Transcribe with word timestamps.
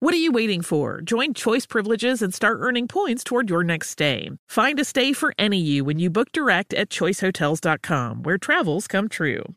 What 0.00 0.12
are 0.12 0.18
you 0.18 0.30
waiting 0.30 0.60
for? 0.60 1.00
Join 1.00 1.32
Choice 1.32 1.64
Privileges 1.64 2.20
and 2.20 2.34
start 2.34 2.58
earning 2.60 2.86
points 2.86 3.24
toward 3.24 3.48
your 3.48 3.64
next 3.64 3.88
stay. 3.88 4.28
Find 4.46 4.78
a 4.78 4.84
stay 4.84 5.14
for 5.14 5.32
any 5.38 5.56
you 5.58 5.84
when 5.86 5.98
you 5.98 6.10
book 6.10 6.32
direct 6.32 6.74
at 6.74 6.90
choicehotels.com, 6.90 8.22
where 8.22 8.36
travels 8.36 8.88
come 8.88 9.08
true. 9.08 9.54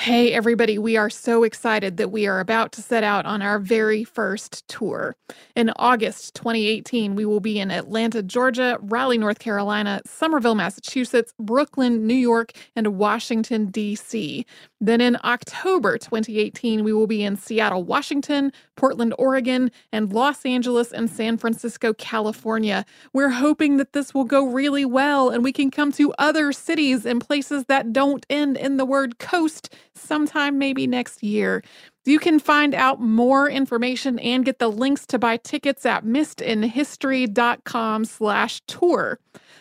Hey, 0.00 0.32
everybody, 0.32 0.78
we 0.78 0.96
are 0.96 1.10
so 1.10 1.42
excited 1.42 1.98
that 1.98 2.10
we 2.10 2.26
are 2.26 2.40
about 2.40 2.72
to 2.72 2.80
set 2.80 3.04
out 3.04 3.26
on 3.26 3.42
our 3.42 3.58
very 3.58 4.02
first 4.02 4.66
tour. 4.66 5.14
In 5.54 5.70
August 5.76 6.34
2018, 6.36 7.14
we 7.14 7.26
will 7.26 7.38
be 7.38 7.60
in 7.60 7.70
Atlanta, 7.70 8.22
Georgia, 8.22 8.78
Raleigh, 8.80 9.18
North 9.18 9.40
Carolina, 9.40 10.00
Somerville, 10.06 10.54
Massachusetts, 10.54 11.34
Brooklyn, 11.38 12.06
New 12.06 12.14
York, 12.14 12.52
and 12.74 12.96
Washington, 12.96 13.66
D.C. 13.66 14.46
Then 14.80 15.02
in 15.02 15.18
October 15.22 15.98
2018, 15.98 16.82
we 16.82 16.94
will 16.94 17.06
be 17.06 17.22
in 17.22 17.36
Seattle, 17.36 17.84
Washington, 17.84 18.52
Portland, 18.76 19.12
Oregon, 19.18 19.70
and 19.92 20.14
Los 20.14 20.46
Angeles 20.46 20.92
and 20.92 21.10
San 21.10 21.36
Francisco, 21.36 21.92
California. 21.92 22.86
We're 23.12 23.28
hoping 23.28 23.76
that 23.76 23.92
this 23.92 24.14
will 24.14 24.24
go 24.24 24.46
really 24.46 24.86
well 24.86 25.28
and 25.28 25.44
we 25.44 25.52
can 25.52 25.70
come 25.70 25.92
to 25.92 26.14
other 26.18 26.52
cities 26.52 27.04
and 27.04 27.20
places 27.20 27.66
that 27.66 27.92
don't 27.92 28.24
end 28.30 28.56
in 28.56 28.78
the 28.78 28.86
word 28.86 29.18
coast 29.18 29.68
sometime 29.94 30.58
maybe 30.58 30.86
next 30.86 31.22
year. 31.22 31.62
You 32.04 32.18
can 32.18 32.38
find 32.38 32.74
out 32.74 33.00
more 33.00 33.48
information 33.48 34.18
and 34.18 34.44
get 34.44 34.58
the 34.58 34.68
links 34.68 35.06
to 35.06 35.18
buy 35.18 35.36
tickets 35.36 35.86
at 35.86 36.04
missedinhistory.com 36.04 38.04
slash 38.04 38.60
tour. 38.66 39.18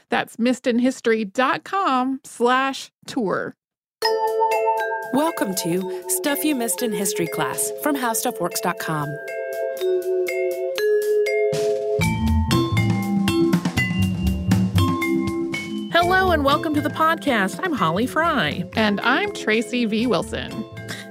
That's 0.09 0.37
missedinhistory.com 0.37 2.21
slash 2.23 2.91
tour. 3.05 3.55
Welcome 5.13 5.55
to 5.63 6.03
Stuff 6.07 6.43
You 6.43 6.55
Missed 6.55 6.83
in 6.83 6.93
History 6.93 7.27
class 7.27 7.71
from 7.81 7.95
HowStuffWorks.com. 7.95 10.18
Hello 16.11 16.31
and 16.31 16.43
welcome 16.43 16.73
to 16.73 16.81
the 16.81 16.89
podcast. 16.89 17.59
I'm 17.63 17.71
Holly 17.71 18.07
Fry. 18.07 18.67
And 18.75 18.99
I'm 19.01 19.31
Tracy 19.31 19.85
V. 19.85 20.07
Wilson. 20.07 20.65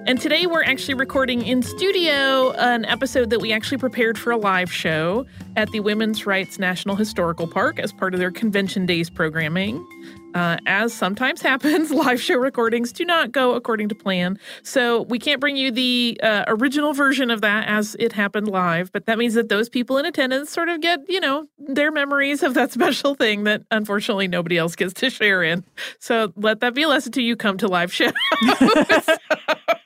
And 0.09 0.20
today 0.20 0.47
we're 0.47 0.64
actually 0.64 0.94
recording 0.94 1.47
in 1.47 1.62
studio 1.62 2.50
an 2.54 2.84
episode 2.84 3.31
that 3.31 3.41
we 3.41 3.53
actually 3.53 3.78
prepared 3.78 4.19
for 4.19 4.32
a 4.32 4.37
live 4.37 4.72
show 4.72 5.25
at 5.54 5.70
the 5.70 5.78
Women's 5.78 6.26
Rights 6.26 6.58
National 6.58 6.97
Historical 6.97 7.47
Park 7.47 7.78
as 7.78 7.92
part 7.92 8.12
of 8.12 8.19
their 8.19 8.32
Convention 8.32 8.87
Days 8.87 9.08
programming. 9.08 9.87
Uh, 10.34 10.56
as 10.66 10.93
sometimes 10.93 11.43
happens, 11.50 11.91
live 11.91 12.21
show 12.21 12.37
recordings 12.37 12.93
do 12.93 13.05
not 13.05 13.33
go 13.33 13.55
according 13.55 13.89
to 13.89 13.94
plan. 13.94 14.39
So 14.62 15.03
we 15.03 15.19
can't 15.19 15.41
bring 15.41 15.56
you 15.56 15.71
the 15.71 16.19
uh, 16.22 16.44
original 16.49 16.93
version 16.93 17.31
of 17.31 17.41
that 17.41 17.66
as 17.69 17.97
it 17.99 18.12
happened 18.12 18.49
live. 18.49 18.93
But 18.93 19.06
that 19.06 19.19
means 19.19 19.34
that 19.34 19.49
those 19.49 19.69
people 19.69 19.99
in 19.99 20.05
attendance 20.05 20.50
sort 20.50 20.69
of 20.69 20.81
get, 20.81 21.00
you 21.09 21.21
know, 21.21 21.47
their 21.59 21.91
memories 21.91 22.43
of 22.43 22.55
that 22.55 22.72
special 22.78 23.15
thing 23.15 23.44
that 23.44 23.62
unfortunately 23.71 24.28
nobody 24.28 24.59
else 24.59 24.77
gets 24.77 24.93
to 24.94 25.11
share 25.11 25.43
in. 25.43 25.65
So 25.99 26.33
let 26.37 26.61
that 26.61 26.75
be 26.75 26.83
a 26.83 26.88
lesson 26.88 27.12
to 27.12 27.22
you 27.22 27.37
come 27.37 27.59
to 27.59 27.69
live 27.69 27.93
shows. 27.93 28.12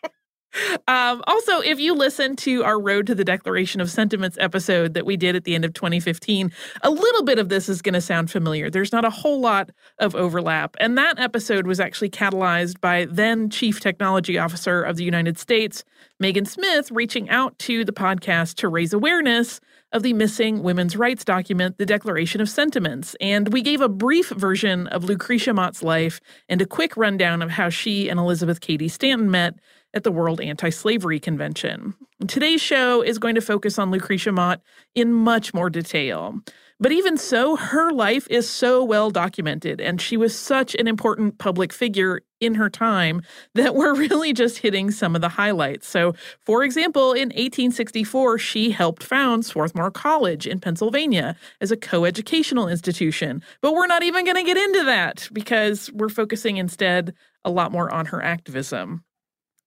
Um, 0.89 1.23
also, 1.27 1.61
if 1.61 1.81
you 1.81 1.95
listen 1.95 2.37
to 2.37 2.65
our 2.65 2.81
Road 2.81 3.07
to 3.07 3.15
the 3.15 3.25
Declaration 3.25 3.81
of 3.81 3.91
Sentiments 3.91 4.37
episode 4.41 4.95
that 4.95 5.07
we 5.07 5.17
did 5.17 5.37
at 5.37 5.45
the 5.45 5.55
end 5.55 5.65
of 5.65 5.73
2015, 5.73 6.53
a 6.83 6.91
little 6.91 7.23
bit 7.25 7.39
of 7.39 7.49
this 7.49 7.69
is 7.69 7.83
going 7.83 7.95
to 7.95 8.01
sound 8.01 8.31
familiar. 8.31 8.71
There's 8.71 8.93
not 8.93 9.05
a 9.05 9.11
whole 9.11 9.41
lot 9.41 9.71
of 9.99 10.15
overlap. 10.15 10.77
And 10.81 10.99
that 10.99 11.19
episode 11.19 11.67
was 11.67 11.81
actually 11.81 12.11
catalyzed 12.11 12.81
by 12.81 13.07
then 13.11 13.51
Chief 13.51 13.81
Technology 13.81 14.39
Officer 14.39 14.83
of 14.83 14.97
the 14.97 15.05
United 15.05 15.39
States, 15.39 15.85
Megan 16.21 16.45
Smith, 16.45 16.91
reaching 16.91 17.31
out 17.31 17.59
to 17.61 17.85
the 17.85 17.93
podcast 17.93 18.57
to 18.57 18.69
raise 18.69 18.93
awareness 18.93 19.61
of 19.93 20.03
the 20.03 20.13
missing 20.13 20.63
women's 20.63 20.97
rights 20.97 21.25
document, 21.25 21.79
the 21.79 21.87
Declaration 21.87 22.41
of 22.41 22.49
Sentiments. 22.49 23.15
And 23.21 23.53
we 23.53 23.61
gave 23.63 23.81
a 23.81 23.89
brief 23.89 24.31
version 24.31 24.87
of 24.89 25.05
Lucretia 25.05 25.53
Mott's 25.53 25.83
life 25.83 26.21
and 26.49 26.63
a 26.63 26.67
quick 26.67 26.97
rundown 26.97 27.43
of 27.43 27.51
how 27.51 27.69
she 27.69 28.09
and 28.09 28.19
Elizabeth 28.19 28.61
Cady 28.61 28.89
Stanton 28.89 29.31
met 29.31 29.55
at 29.95 30.05
the 30.05 30.13
World 30.13 30.41
Anti 30.41 30.71
Slavery 30.71 31.21
Convention. 31.21 31.95
Today's 32.27 32.61
show 32.61 33.03
is 33.03 33.19
going 33.19 33.35
to 33.35 33.41
focus 33.41 33.79
on 33.79 33.91
Lucretia 33.91 34.33
Mott 34.33 34.61
in 34.95 35.13
much 35.13 35.53
more 35.53 35.71
detail. 35.71 36.41
But 36.83 36.91
even 36.91 37.17
so, 37.17 37.55
her 37.55 37.93
life 37.93 38.27
is 38.29 38.51
so 38.51 38.83
well 38.83 39.13
documented, 39.13 39.81
and 39.81 40.01
she 40.01 40.17
was 40.17 40.37
such 40.37 40.75
an 40.75 40.89
important 40.89 41.39
public 41.39 41.73
figure 41.73 42.23
in 42.41 42.55
her 42.55 42.69
time 42.69 43.23
that 43.55 43.75
we're 43.77 43.95
really 43.95 44.33
just 44.33 44.59
hitting 44.59 44.91
some 44.91 45.15
of 45.15 45.21
the 45.21 45.29
highlights. 45.29 45.87
So, 45.87 46.15
for 46.41 46.65
example, 46.65 47.13
in 47.13 47.29
1864, 47.29 48.39
she 48.39 48.73
helped 48.73 49.05
found 49.05 49.47
Swarthmore 49.47 49.93
College 49.93 50.45
in 50.45 50.59
Pennsylvania 50.59 51.37
as 51.61 51.71
a 51.71 51.77
coeducational 51.77 52.69
institution. 52.69 53.45
But 53.61 53.75
we're 53.75 53.87
not 53.87 54.03
even 54.03 54.25
going 54.25 54.37
to 54.37 54.43
get 54.43 54.57
into 54.57 54.83
that 54.83 55.29
because 55.33 55.89
we're 55.93 56.09
focusing 56.09 56.57
instead 56.57 57.15
a 57.45 57.51
lot 57.51 57.71
more 57.71 57.95
on 57.95 58.07
her 58.07 58.21
activism. 58.21 59.05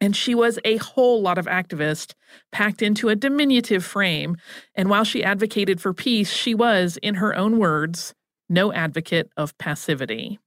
And 0.02 0.16
she 0.16 0.36
was 0.36 0.60
a 0.66 0.78
whole 0.78 1.22
lot 1.22 1.38
of 1.38 1.46
activist 1.46 2.14
packed 2.52 2.82
into 2.82 3.10
a 3.10 3.16
diminutive 3.16 3.84
frame. 3.84 4.36
And 4.76 4.90
while 4.90 5.04
she 5.04 5.24
advocated 5.24 5.80
for 5.80 5.94
peace, 5.94 6.32
she 6.32 6.54
was, 6.54 6.98
in 6.98 7.16
her 7.16 7.36
own 7.36 7.58
words, 7.58 8.14
no 8.50 8.74
advocate 8.74 9.30
of 9.38 9.58
passivity. 9.58 10.40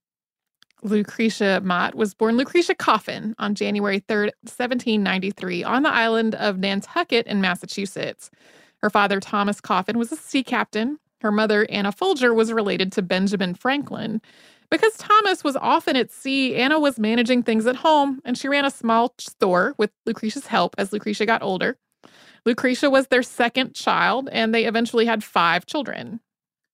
Lucretia 0.81 1.61
Mott 1.63 1.95
was 1.95 2.13
born 2.13 2.37
Lucretia 2.37 2.75
Coffin 2.75 3.35
on 3.37 3.55
January 3.55 3.99
3rd, 3.99 4.31
1793, 4.43 5.63
on 5.63 5.83
the 5.83 5.89
island 5.89 6.35
of 6.35 6.59
Nantucket 6.59 7.27
in 7.27 7.41
Massachusetts. 7.41 8.31
Her 8.81 8.89
father, 8.89 9.19
Thomas 9.19 9.59
Coffin, 9.59 9.97
was 9.97 10.11
a 10.11 10.15
sea 10.15 10.43
captain. 10.43 10.99
Her 11.21 11.31
mother, 11.33 11.67
Anna 11.69 11.91
Folger, 11.91 12.33
was 12.33 12.53
related 12.53 12.93
to 12.93 13.01
Benjamin 13.01 13.53
Franklin. 13.55 14.21
Because 14.71 14.95
Thomas 14.97 15.43
was 15.43 15.55
often 15.55 15.95
at 15.95 16.11
sea, 16.11 16.55
Anna 16.55 16.79
was 16.79 16.99
managing 16.99 17.41
things 17.41 17.65
at 17.65 17.77
home, 17.77 18.21
and 18.23 18.37
she 18.37 18.47
ran 18.47 18.65
a 18.65 18.71
small 18.71 19.13
store 19.17 19.73
with 19.77 19.91
Lucretia's 20.05 20.47
help 20.47 20.75
as 20.77 20.93
Lucretia 20.93 21.25
got 21.25 21.41
older. 21.41 21.77
Lucretia 22.45 22.89
was 22.89 23.07
their 23.07 23.23
second 23.23 23.73
child, 23.73 24.29
and 24.31 24.53
they 24.53 24.65
eventually 24.65 25.05
had 25.05 25.23
five 25.23 25.65
children. 25.65 26.19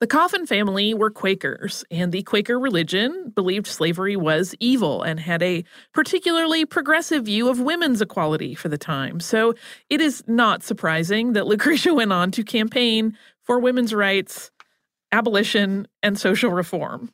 The 0.01 0.07
Coffin 0.07 0.45
family 0.45 0.93
were 0.93 1.09
Quakers, 1.09 1.85
and 1.89 2.11
the 2.11 2.21
Quaker 2.23 2.59
religion 2.59 3.31
believed 3.33 3.65
slavery 3.65 4.17
was 4.17 4.53
evil 4.59 5.01
and 5.01 5.21
had 5.21 5.41
a 5.41 5.63
particularly 5.93 6.65
progressive 6.65 7.23
view 7.25 7.47
of 7.47 7.61
women's 7.61 8.01
equality 8.01 8.55
for 8.55 8.67
the 8.67 8.77
time. 8.77 9.21
So 9.21 9.55
it 9.89 10.01
is 10.01 10.21
not 10.27 10.63
surprising 10.63 11.31
that 11.33 11.47
Lucretia 11.47 11.93
went 11.93 12.11
on 12.11 12.31
to 12.31 12.43
campaign 12.43 13.17
for 13.41 13.57
women's 13.57 13.93
rights, 13.93 14.51
abolition, 15.13 15.87
and 16.03 16.19
social 16.19 16.51
reform. 16.51 17.09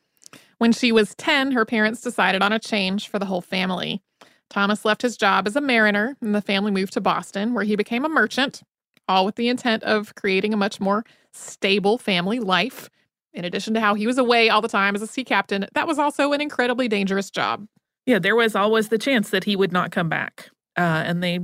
When 0.61 0.73
she 0.73 0.91
was 0.91 1.15
10, 1.15 1.53
her 1.53 1.65
parents 1.65 2.01
decided 2.01 2.43
on 2.43 2.53
a 2.53 2.59
change 2.59 3.07
for 3.07 3.17
the 3.17 3.25
whole 3.25 3.41
family. 3.41 4.03
Thomas 4.47 4.85
left 4.85 5.01
his 5.01 5.17
job 5.17 5.47
as 5.47 5.55
a 5.55 5.59
mariner, 5.59 6.15
and 6.21 6.35
the 6.35 6.41
family 6.43 6.69
moved 6.69 6.93
to 6.93 7.01
Boston, 7.01 7.55
where 7.55 7.63
he 7.63 7.75
became 7.75 8.05
a 8.05 8.09
merchant, 8.09 8.61
all 9.07 9.25
with 9.25 9.37
the 9.37 9.49
intent 9.49 9.81
of 9.81 10.13
creating 10.13 10.53
a 10.53 10.57
much 10.57 10.79
more 10.79 11.03
stable 11.33 11.97
family 11.97 12.39
life. 12.39 12.91
In 13.33 13.43
addition 13.43 13.73
to 13.73 13.79
how 13.79 13.95
he 13.95 14.05
was 14.05 14.19
away 14.19 14.51
all 14.51 14.61
the 14.61 14.67
time 14.67 14.93
as 14.93 15.01
a 15.01 15.07
sea 15.07 15.23
captain, 15.23 15.65
that 15.73 15.87
was 15.87 15.97
also 15.97 16.31
an 16.31 16.41
incredibly 16.41 16.87
dangerous 16.87 17.31
job. 17.31 17.65
Yeah, 18.05 18.19
there 18.19 18.35
was 18.35 18.55
always 18.55 18.89
the 18.89 18.99
chance 18.99 19.31
that 19.31 19.45
he 19.45 19.55
would 19.55 19.71
not 19.71 19.89
come 19.89 20.09
back. 20.09 20.51
Uh, 20.77 21.01
and 21.07 21.23
they 21.23 21.39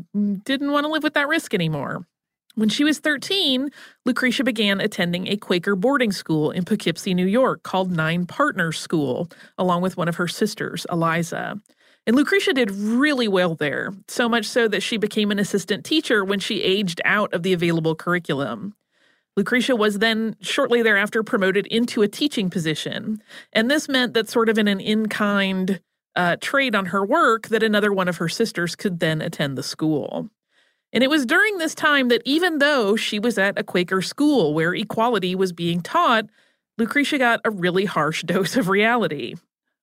didn't 0.45 0.71
want 0.71 0.85
to 0.85 0.91
live 0.91 1.01
with 1.01 1.15
that 1.15 1.27
risk 1.27 1.55
anymore. 1.55 2.05
When 2.57 2.69
she 2.69 2.83
was 2.83 2.97
13, 2.97 3.69
Lucretia 4.03 4.43
began 4.43 4.81
attending 4.81 5.27
a 5.27 5.37
Quaker 5.37 5.75
boarding 5.75 6.11
school 6.11 6.49
in 6.49 6.65
Poughkeepsie, 6.65 7.13
New 7.13 7.27
York, 7.27 7.61
called 7.61 7.91
Nine 7.91 8.25
Partners 8.25 8.79
School, 8.79 9.29
along 9.59 9.83
with 9.83 9.95
one 9.95 10.07
of 10.07 10.15
her 10.15 10.27
sisters, 10.27 10.83
Eliza. 10.91 11.61
And 12.07 12.15
Lucretia 12.15 12.53
did 12.53 12.71
really 12.71 13.27
well 13.27 13.53
there, 13.53 13.93
so 14.07 14.27
much 14.27 14.47
so 14.47 14.67
that 14.69 14.81
she 14.81 14.97
became 14.97 15.29
an 15.29 15.37
assistant 15.37 15.85
teacher 15.85 16.25
when 16.25 16.39
she 16.39 16.63
aged 16.63 16.99
out 17.05 17.31
of 17.31 17.43
the 17.43 17.53
available 17.53 17.93
curriculum. 17.93 18.73
Lucretia 19.35 19.75
was 19.75 19.99
then 19.99 20.35
shortly 20.41 20.81
thereafter 20.81 21.21
promoted 21.21 21.67
into 21.67 22.01
a 22.01 22.07
teaching 22.07 22.49
position. 22.49 23.21
And 23.53 23.69
this 23.69 23.87
meant 23.87 24.15
that, 24.15 24.29
sort 24.29 24.49
of 24.49 24.57
in 24.57 24.67
an 24.67 24.79
in 24.79 25.09
kind 25.09 25.79
uh, 26.15 26.37
trade 26.41 26.73
on 26.73 26.87
her 26.87 27.05
work, 27.05 27.49
that 27.49 27.61
another 27.61 27.93
one 27.93 28.07
of 28.07 28.17
her 28.17 28.29
sisters 28.29 28.75
could 28.75 28.99
then 28.99 29.21
attend 29.21 29.59
the 29.59 29.63
school. 29.63 30.31
And 30.97 31.03
it 31.03 31.11
was 31.11 31.27
during 31.27 31.59
this 31.59 31.75
time 31.75 32.07
that 32.07 32.23
even 32.25 32.57
though 32.57 32.95
she 32.95 33.19
was 33.19 33.37
at 33.37 33.59
a 33.59 33.63
Quaker 33.63 34.01
school 34.01 34.55
where 34.55 34.73
equality 34.73 35.35
was 35.35 35.53
being 35.53 35.79
taught, 35.79 36.25
Lucretia 36.79 37.19
got 37.19 37.39
a 37.45 37.51
really 37.51 37.85
harsh 37.85 38.23
dose 38.25 38.57
of 38.57 38.67
reality. 38.67 39.35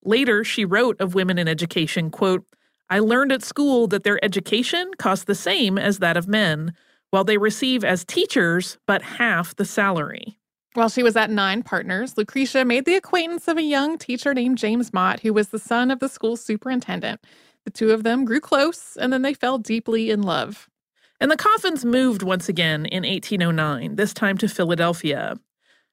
Later, 0.05 0.43
she 0.43 0.64
wrote 0.64 1.00
of 1.00 1.14
women 1.14 1.38
in 1.38 1.46
education, 1.46 2.11
quote, 2.11 2.44
I 2.90 2.99
learned 2.99 3.31
at 3.31 3.44
school 3.44 3.87
that 3.87 4.02
their 4.02 4.19
education 4.25 4.90
cost 4.99 5.28
the 5.28 5.37
same 5.37 5.78
as 5.78 6.00
that 6.00 6.16
of 6.16 6.26
men, 6.26 6.75
while 7.11 7.22
they 7.22 7.38
receive 7.38 7.84
as 7.84 8.05
teachers 8.05 8.78
but 8.84 9.02
half 9.02 9.55
the 9.55 9.64
salary. 9.64 10.37
While 10.72 10.88
she 10.88 11.05
was 11.05 11.14
at 11.14 11.31
Nine 11.31 11.62
Partners, 11.62 12.19
Lucretia 12.19 12.64
made 12.64 12.87
the 12.87 12.96
acquaintance 12.96 13.46
of 13.46 13.56
a 13.56 13.62
young 13.62 13.99
teacher 13.99 14.34
named 14.34 14.58
James 14.58 14.93
Mott, 14.93 15.20
who 15.20 15.32
was 15.32 15.50
the 15.50 15.61
son 15.61 15.93
of 15.93 16.00
the 16.00 16.08
school's 16.08 16.44
superintendent. 16.44 17.20
The 17.64 17.70
two 17.70 17.93
of 17.93 18.02
them 18.02 18.25
grew 18.25 18.40
close, 18.40 18.96
and 18.96 19.12
then 19.12 19.22
they 19.22 19.32
fell 19.32 19.58
deeply 19.58 20.11
in 20.11 20.20
love. 20.20 20.69
And 21.20 21.31
the 21.31 21.37
Coffins 21.37 21.84
moved 21.84 22.22
once 22.22 22.49
again 22.49 22.87
in 22.87 23.05
1809, 23.05 23.96
this 23.96 24.12
time 24.12 24.37
to 24.38 24.49
Philadelphia. 24.49 25.37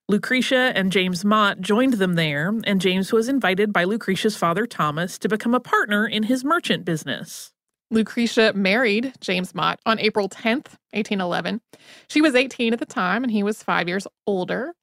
Lucretia 0.10 0.74
and 0.76 0.92
James 0.92 1.24
Mott 1.24 1.62
joined 1.62 1.94
them 1.94 2.16
there, 2.16 2.54
and 2.66 2.82
James 2.82 3.14
was 3.14 3.30
invited 3.30 3.72
by 3.72 3.84
Lucretia's 3.84 4.36
father, 4.36 4.66
Thomas, 4.66 5.18
to 5.20 5.30
become 5.30 5.54
a 5.54 5.60
partner 5.60 6.06
in 6.06 6.24
his 6.24 6.44
merchant 6.44 6.84
business. 6.84 7.54
Lucretia 7.92 8.52
married 8.54 9.14
James 9.22 9.54
Mott 9.54 9.80
on 9.86 10.00
April 10.00 10.28
10th, 10.28 10.76
1811. 10.92 11.62
She 12.10 12.22
was 12.22 12.36
18 12.36 12.74
at 12.74 12.80
the 12.80 12.86
time, 12.86 13.24
and 13.24 13.32
he 13.32 13.44
was 13.44 13.64
five 13.64 13.88
years 13.88 14.08
older. 14.26 14.74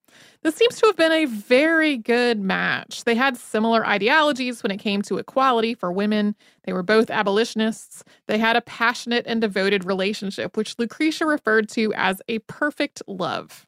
This 0.43 0.55
seems 0.55 0.77
to 0.77 0.87
have 0.87 0.97
been 0.97 1.13
a 1.13 1.25
very 1.25 1.97
good 1.97 2.41
match. 2.41 3.05
They 3.05 3.15
had 3.15 3.37
similar 3.37 3.87
ideologies 3.87 4.63
when 4.63 4.71
it 4.71 4.79
came 4.79 5.03
to 5.03 5.19
equality 5.19 5.75
for 5.75 5.91
women. 5.91 6.37
They 6.65 6.73
were 6.73 6.83
both 6.83 7.11
abolitionists. 7.11 8.05
They 8.27 8.39
had 8.39 8.57
a 8.57 8.61
passionate 8.61 9.27
and 9.27 9.41
devoted 9.41 9.85
relationship, 9.85 10.57
which 10.57 10.79
Lucretia 10.79 11.27
referred 11.27 11.69
to 11.71 11.93
as 11.95 12.23
a 12.29 12.39
perfect 12.41 13.03
love. 13.07 13.67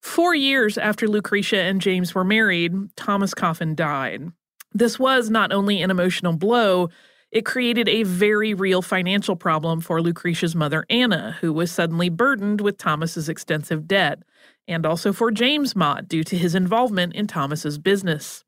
Four 0.00 0.34
years 0.34 0.78
after 0.78 1.08
Lucretia 1.08 1.60
and 1.60 1.80
James 1.80 2.14
were 2.14 2.24
married, 2.24 2.72
Thomas 2.96 3.34
Coffin 3.34 3.74
died. 3.74 4.28
This 4.72 4.98
was 4.98 5.30
not 5.30 5.52
only 5.52 5.82
an 5.82 5.90
emotional 5.90 6.32
blow, 6.32 6.88
it 7.30 7.46
created 7.46 7.88
a 7.88 8.02
very 8.02 8.52
real 8.52 8.82
financial 8.82 9.36
problem 9.36 9.80
for 9.80 10.02
Lucretia's 10.02 10.54
mother, 10.54 10.84
Anna, 10.90 11.36
who 11.40 11.52
was 11.52 11.70
suddenly 11.72 12.10
burdened 12.10 12.60
with 12.60 12.76
Thomas's 12.76 13.28
extensive 13.28 13.88
debt, 13.88 14.22
and 14.72 14.86
also 14.86 15.12
for 15.12 15.30
James 15.30 15.76
Mott 15.76 16.08
due 16.08 16.24
to 16.24 16.36
his 16.36 16.54
involvement 16.54 17.14
in 17.14 17.26
Thomas's 17.26 17.78
business. 17.78 18.44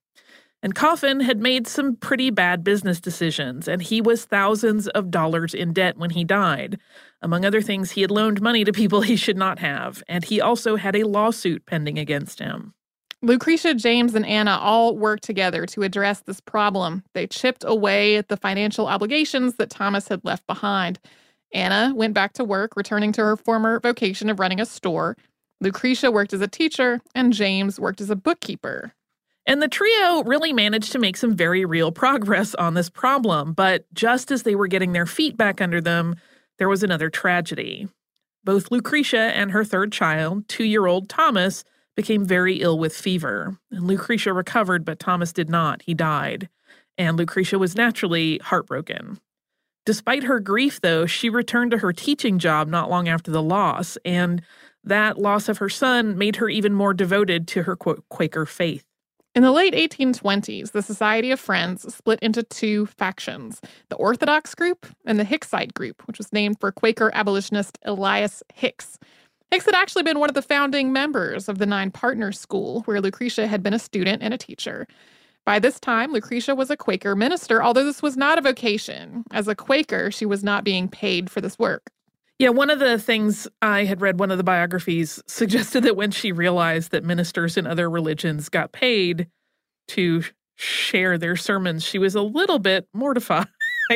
And 0.63 0.75
Coffin 0.75 1.21
had 1.21 1.41
made 1.41 1.67
some 1.67 1.95
pretty 1.95 2.31
bad 2.31 2.65
business 2.65 2.99
decisions, 2.99 3.69
and 3.69 3.83
he 3.83 4.01
was 4.01 4.25
thousands 4.25 4.89
of 4.89 5.11
dollars 5.11 5.53
in 5.53 5.75
debt 5.75 5.99
when 5.99 6.11
he 6.11 6.25
died. 6.25 6.79
Among 7.21 7.45
other 7.45 7.61
things, 7.61 7.91
he 7.91 8.01
had 8.01 8.11
loaned 8.11 8.41
money 8.41 8.65
to 8.65 8.73
people 8.73 9.03
he 9.03 9.17
should 9.17 9.37
not 9.37 9.59
have, 9.59 10.03
and 10.09 10.25
he 10.25 10.41
also 10.41 10.77
had 10.77 10.97
a 10.97 11.05
lawsuit 11.05 11.67
pending 11.67 11.99
against 11.99 12.39
him. 12.39 12.73
Lucretia, 13.21 13.75
James, 13.75 14.15
and 14.15 14.27
Anna 14.27 14.59
all 14.59 14.97
worked 14.97 15.23
together 15.23 15.67
to 15.67 15.83
address 15.83 16.21
this 16.21 16.41
problem. 16.41 17.03
They 17.15 17.27
chipped 17.27 17.65
away 17.67 18.17
at 18.17 18.29
the 18.29 18.37
financial 18.37 18.87
obligations 18.87 19.57
that 19.57 19.71
Thomas 19.71 20.09
had 20.09 20.25
left 20.25 20.47
behind. 20.47 20.99
Anna 21.53 21.93
went 21.95 22.15
back 22.15 22.33
to 22.35 22.45
work, 22.45 22.77
returning 22.77 23.13
to 23.13 23.23
her 23.23 23.37
former 23.37 23.81
vocation 23.81 24.29
of 24.29 24.41
running 24.41 24.61
a 24.61 24.67
store. 24.67 25.17
Lucretia 25.65 26.11
worked 26.11 26.33
as 26.33 26.41
a 26.41 26.49
teacher, 26.49 27.01
and 27.15 27.33
James 27.33 27.81
worked 27.81 28.01
as 28.01 28.11
a 28.11 28.17
bookkeeper. 28.17 28.93
And 29.47 29.61
the 29.61 29.69
trio 29.69 30.23
really 30.23 30.53
managed 30.53 30.93
to 30.93 30.99
make 30.99 31.17
some 31.17 31.35
very 31.35 31.65
real 31.65 31.91
progress 31.91 32.55
on 32.55 32.75
this 32.75 32.89
problem. 32.89 33.53
But 33.53 33.87
just 33.93 34.31
as 34.31 34.43
they 34.43 34.55
were 34.55 34.67
getting 34.67 34.93
their 34.93 35.07
feet 35.07 35.37
back 35.37 35.61
under 35.61 35.81
them, 35.81 36.17
there 36.59 36.69
was 36.69 36.83
another 36.83 37.11
tragedy. 37.11 37.89
Both 38.45 38.71
Lucretia 38.71 39.19
and 39.19 39.51
her 39.51 39.65
third 39.65 39.91
child, 39.91 40.49
two 40.49 40.65
year 40.65 40.87
old 40.87 41.09
Thomas, 41.09 41.65
became 41.97 42.25
very 42.25 42.57
ill 42.57 42.79
with 42.79 42.97
fever. 42.97 43.59
And 43.71 43.87
Lucretia 43.87 44.33
recovered, 44.33 44.85
but 44.85 44.99
Thomas 44.99 45.33
did 45.33 45.49
not. 45.49 45.83
He 45.83 45.95
died. 45.95 46.49
And 46.99 47.17
Lucretia 47.17 47.59
was 47.59 47.75
naturally 47.75 48.39
heartbroken. 48.39 49.19
Despite 49.87 50.25
her 50.25 50.41
grief, 50.41 50.81
though, 50.81 51.07
she 51.07 51.29
returned 51.29 51.71
to 51.73 51.79
her 51.79 51.93
teaching 51.93 52.39
job 52.39 52.69
not 52.69 52.89
long 52.89 53.09
after 53.09 53.31
the 53.31 53.43
loss, 53.43 53.99
and 54.05 54.43
that 54.85 55.19
loss 55.19 55.49
of 55.49 55.59
her 55.59 55.69
son 55.69 56.17
made 56.17 56.37
her 56.37 56.49
even 56.49 56.75
more 56.75 56.95
devoted 56.95 57.49
to 57.49 57.63
her 57.65 57.77
Quaker 57.77 58.47
faith. 58.47 58.85
In 59.35 59.43
the 59.43 59.51
late 59.51 59.75
1820s, 59.75 60.71
the 60.71 60.83
Society 60.83 61.33
of 61.33 61.41
Friends 61.41 61.93
split 61.93 62.21
into 62.21 62.45
two 62.45 62.87
factions 62.87 63.61
the 63.89 63.97
Orthodox 63.97 64.55
group 64.55 64.87
and 65.07 65.19
the 65.19 65.25
Hicksite 65.25 65.75
group, 65.75 66.07
which 66.07 66.19
was 66.19 66.33
named 66.33 66.61
for 66.61 66.71
Quaker 66.71 67.11
abolitionist 67.15 67.79
Elias 67.85 68.45
Hicks. 68.55 68.97
Hicks 69.51 69.65
had 69.65 69.75
actually 69.75 70.05
been 70.05 70.21
one 70.21 70.29
of 70.29 70.37
the 70.37 70.43
founding 70.43 70.93
members 70.93 71.49
of 71.49 71.59
the 71.59 71.67
Nine 71.67 71.91
Partners 71.91 72.39
School, 72.39 72.83
where 72.83 73.01
Lucretia 73.01 73.49
had 73.49 73.63
been 73.63 73.75
a 73.75 73.79
student 73.79 74.23
and 74.23 74.33
a 74.33 74.39
teacher. 74.39 74.87
By 75.45 75.59
this 75.59 75.81
time, 75.81 76.13
Lucretia 76.13 76.55
was 76.55 76.71
a 76.71 76.77
Quaker 76.77 77.17
minister, 77.17 77.63
although 77.63 77.85
this 77.85 78.03
was 78.03 78.17
not 78.17 78.39
a 78.39 78.43
vocation. 78.43 79.25
As 79.33 79.49
a 79.49 79.55
Quaker, 79.55 80.11
she 80.13 80.25
was 80.25 80.45
not 80.45 80.65
being 80.65 80.89
paid 80.89 81.29
for 81.29 81.41
this 81.41 81.59
work. 81.59 81.91
Yeah, 82.39 82.49
one 82.49 82.71
of 82.71 82.81
the 82.81 82.99
things 82.99 83.47
I 83.63 83.85
had 83.85 84.01
read, 84.01 84.19
one 84.19 84.31
of 84.31 84.39
the 84.39 84.45
biographies 84.45 85.23
suggested 85.29 85.85
that 85.85 85.97
when 85.97 86.11
she 86.11 86.33
realized 86.33 86.91
that 86.91 87.05
ministers 87.05 87.57
in 87.57 87.67
other 87.67 87.89
religions 87.89 88.49
got 88.49 88.73
paid 88.73 89.29
to 89.89 90.25
share 90.57 91.19
their 91.19 91.37
sermons, 91.37 91.85
she 91.85 91.99
was 91.99 92.15
a 92.15 92.23
little 92.23 92.59
bit 92.59 92.89
mortified. 92.93 93.47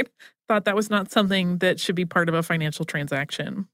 thought 0.49 0.65
that 0.65 0.75
was 0.75 0.91
not 0.91 1.11
something 1.11 1.59
that 1.59 1.79
should 1.79 1.95
be 1.95 2.07
part 2.07 2.29
of 2.29 2.35
a 2.35 2.43
financial 2.43 2.85
transaction. 2.85 3.69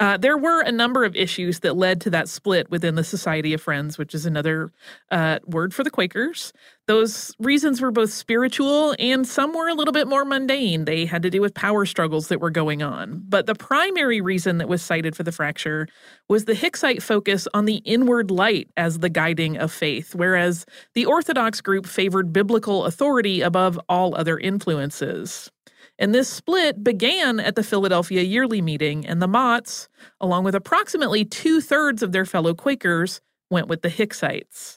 Uh, 0.00 0.16
there 0.16 0.36
were 0.36 0.60
a 0.60 0.72
number 0.72 1.04
of 1.04 1.16
issues 1.16 1.60
that 1.60 1.76
led 1.76 2.00
to 2.02 2.10
that 2.10 2.28
split 2.28 2.70
within 2.70 2.94
the 2.94 3.04
Society 3.04 3.54
of 3.54 3.60
Friends, 3.60 3.96
which 3.96 4.14
is 4.14 4.26
another 4.26 4.72
uh, 5.10 5.38
word 5.46 5.72
for 5.72 5.82
the 5.82 5.90
Quakers. 5.90 6.52
Those 6.86 7.34
reasons 7.38 7.80
were 7.80 7.90
both 7.90 8.12
spiritual 8.12 8.94
and 8.98 9.26
some 9.26 9.52
were 9.52 9.68
a 9.68 9.74
little 9.74 9.92
bit 9.92 10.06
more 10.06 10.24
mundane. 10.24 10.84
They 10.84 11.04
had 11.04 11.22
to 11.22 11.30
do 11.30 11.40
with 11.40 11.54
power 11.54 11.86
struggles 11.86 12.28
that 12.28 12.40
were 12.40 12.50
going 12.50 12.82
on. 12.82 13.22
But 13.28 13.46
the 13.46 13.54
primary 13.54 14.20
reason 14.20 14.58
that 14.58 14.68
was 14.68 14.82
cited 14.82 15.16
for 15.16 15.22
the 15.22 15.32
fracture 15.32 15.88
was 16.28 16.44
the 16.44 16.54
Hicksite 16.54 17.02
focus 17.02 17.48
on 17.54 17.64
the 17.64 17.76
inward 17.76 18.30
light 18.30 18.68
as 18.76 18.98
the 18.98 19.08
guiding 19.08 19.56
of 19.56 19.72
faith, 19.72 20.14
whereas 20.14 20.66
the 20.94 21.06
Orthodox 21.06 21.60
group 21.60 21.86
favored 21.86 22.32
biblical 22.32 22.84
authority 22.84 23.40
above 23.40 23.80
all 23.88 24.14
other 24.14 24.38
influences. 24.38 25.50
And 25.98 26.14
this 26.14 26.28
split 26.28 26.84
began 26.84 27.40
at 27.40 27.56
the 27.56 27.62
Philadelphia 27.62 28.22
Yearly 28.22 28.60
Meeting, 28.60 29.06
and 29.06 29.22
the 29.22 29.28
Motts, 29.28 29.88
along 30.20 30.44
with 30.44 30.54
approximately 30.54 31.24
two 31.24 31.60
thirds 31.60 32.02
of 32.02 32.12
their 32.12 32.26
fellow 32.26 32.54
Quakers, 32.54 33.20
went 33.50 33.68
with 33.68 33.82
the 33.82 33.88
Hicksites. 33.88 34.76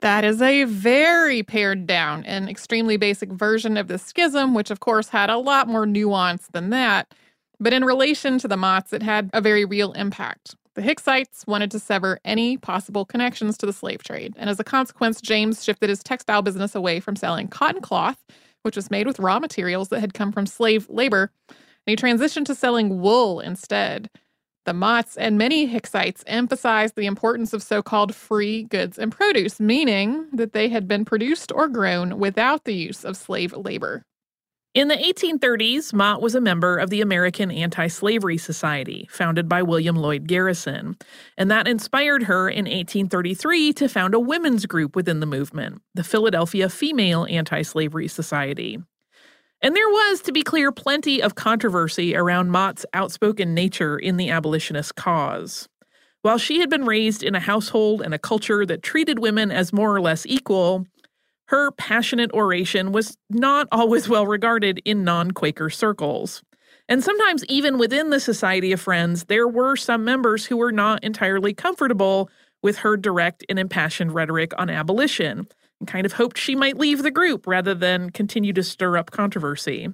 That 0.00 0.24
is 0.24 0.40
a 0.40 0.64
very 0.64 1.42
pared 1.42 1.86
down 1.86 2.24
and 2.24 2.48
extremely 2.48 2.96
basic 2.96 3.30
version 3.30 3.76
of 3.76 3.88
the 3.88 3.98
schism, 3.98 4.54
which 4.54 4.70
of 4.70 4.80
course 4.80 5.08
had 5.08 5.28
a 5.28 5.36
lot 5.36 5.68
more 5.68 5.86
nuance 5.86 6.48
than 6.52 6.70
that. 6.70 7.12
But 7.58 7.74
in 7.74 7.84
relation 7.84 8.38
to 8.38 8.48
the 8.48 8.56
Motts, 8.56 8.92
it 8.92 9.02
had 9.02 9.28
a 9.34 9.42
very 9.42 9.64
real 9.64 9.92
impact. 9.92 10.54
The 10.74 10.82
Hicksites 10.82 11.46
wanted 11.46 11.70
to 11.72 11.80
sever 11.80 12.20
any 12.24 12.56
possible 12.56 13.04
connections 13.04 13.58
to 13.58 13.66
the 13.66 13.72
slave 13.72 14.02
trade, 14.02 14.34
and 14.38 14.48
as 14.48 14.60
a 14.60 14.64
consequence, 14.64 15.20
James 15.20 15.62
shifted 15.62 15.90
his 15.90 16.02
textile 16.02 16.42
business 16.42 16.74
away 16.74 17.00
from 17.00 17.16
selling 17.16 17.48
cotton 17.48 17.82
cloth 17.82 18.24
which 18.62 18.76
was 18.76 18.90
made 18.90 19.06
with 19.06 19.18
raw 19.18 19.38
materials 19.38 19.88
that 19.88 20.00
had 20.00 20.14
come 20.14 20.32
from 20.32 20.46
slave 20.46 20.88
labor, 20.88 21.30
and 21.48 21.56
he 21.86 21.96
transitioned 21.96 22.46
to 22.46 22.54
selling 22.54 23.00
wool 23.00 23.40
instead. 23.40 24.10
The 24.66 24.72
Motts 24.72 25.16
and 25.16 25.38
many 25.38 25.66
Hicksites 25.66 26.22
emphasized 26.26 26.94
the 26.94 27.06
importance 27.06 27.52
of 27.52 27.62
so 27.62 27.82
called 27.82 28.14
free 28.14 28.64
goods 28.64 28.98
and 28.98 29.10
produce, 29.10 29.58
meaning 29.58 30.26
that 30.32 30.52
they 30.52 30.68
had 30.68 30.86
been 30.86 31.04
produced 31.04 31.50
or 31.52 31.66
grown 31.66 32.18
without 32.18 32.64
the 32.64 32.74
use 32.74 33.04
of 33.04 33.16
slave 33.16 33.52
labor. 33.52 34.04
In 34.72 34.86
the 34.86 34.94
1830s, 34.94 35.92
Mott 35.92 36.22
was 36.22 36.36
a 36.36 36.40
member 36.40 36.76
of 36.76 36.90
the 36.90 37.00
American 37.00 37.50
Anti 37.50 37.88
Slavery 37.88 38.38
Society, 38.38 39.08
founded 39.10 39.48
by 39.48 39.62
William 39.62 39.96
Lloyd 39.96 40.28
Garrison, 40.28 40.96
and 41.36 41.50
that 41.50 41.66
inspired 41.66 42.22
her 42.24 42.48
in 42.48 42.66
1833 42.66 43.72
to 43.72 43.88
found 43.88 44.14
a 44.14 44.20
women's 44.20 44.66
group 44.66 44.94
within 44.94 45.18
the 45.18 45.26
movement, 45.26 45.82
the 45.94 46.04
Philadelphia 46.04 46.68
Female 46.68 47.26
Anti 47.28 47.62
Slavery 47.62 48.06
Society. 48.06 48.78
And 49.60 49.74
there 49.74 49.88
was, 49.88 50.20
to 50.20 50.32
be 50.32 50.42
clear, 50.42 50.70
plenty 50.70 51.20
of 51.20 51.34
controversy 51.34 52.14
around 52.14 52.52
Mott's 52.52 52.86
outspoken 52.94 53.52
nature 53.54 53.98
in 53.98 54.18
the 54.18 54.30
abolitionist 54.30 54.94
cause. 54.94 55.68
While 56.22 56.38
she 56.38 56.60
had 56.60 56.70
been 56.70 56.84
raised 56.84 57.24
in 57.24 57.34
a 57.34 57.40
household 57.40 58.02
and 58.02 58.14
a 58.14 58.18
culture 58.20 58.64
that 58.66 58.84
treated 58.84 59.18
women 59.18 59.50
as 59.50 59.72
more 59.72 59.92
or 59.92 60.00
less 60.00 60.26
equal, 60.26 60.86
her 61.50 61.72
passionate 61.72 62.30
oration 62.32 62.92
was 62.92 63.18
not 63.28 63.66
always 63.72 64.08
well 64.08 64.24
regarded 64.24 64.80
in 64.84 65.02
non 65.02 65.32
Quaker 65.32 65.68
circles. 65.68 66.44
And 66.88 67.02
sometimes, 67.02 67.44
even 67.46 67.76
within 67.76 68.10
the 68.10 68.20
Society 68.20 68.70
of 68.70 68.80
Friends, 68.80 69.24
there 69.24 69.48
were 69.48 69.74
some 69.74 70.04
members 70.04 70.46
who 70.46 70.56
were 70.56 70.70
not 70.70 71.02
entirely 71.02 71.52
comfortable 71.52 72.30
with 72.62 72.78
her 72.78 72.96
direct 72.96 73.44
and 73.48 73.58
impassioned 73.58 74.14
rhetoric 74.14 74.52
on 74.58 74.70
abolition 74.70 75.48
and 75.80 75.88
kind 75.88 76.06
of 76.06 76.12
hoped 76.12 76.38
she 76.38 76.54
might 76.54 76.78
leave 76.78 77.02
the 77.02 77.10
group 77.10 77.48
rather 77.48 77.74
than 77.74 78.10
continue 78.10 78.52
to 78.52 78.62
stir 78.62 78.96
up 78.96 79.10
controversy. 79.10 79.88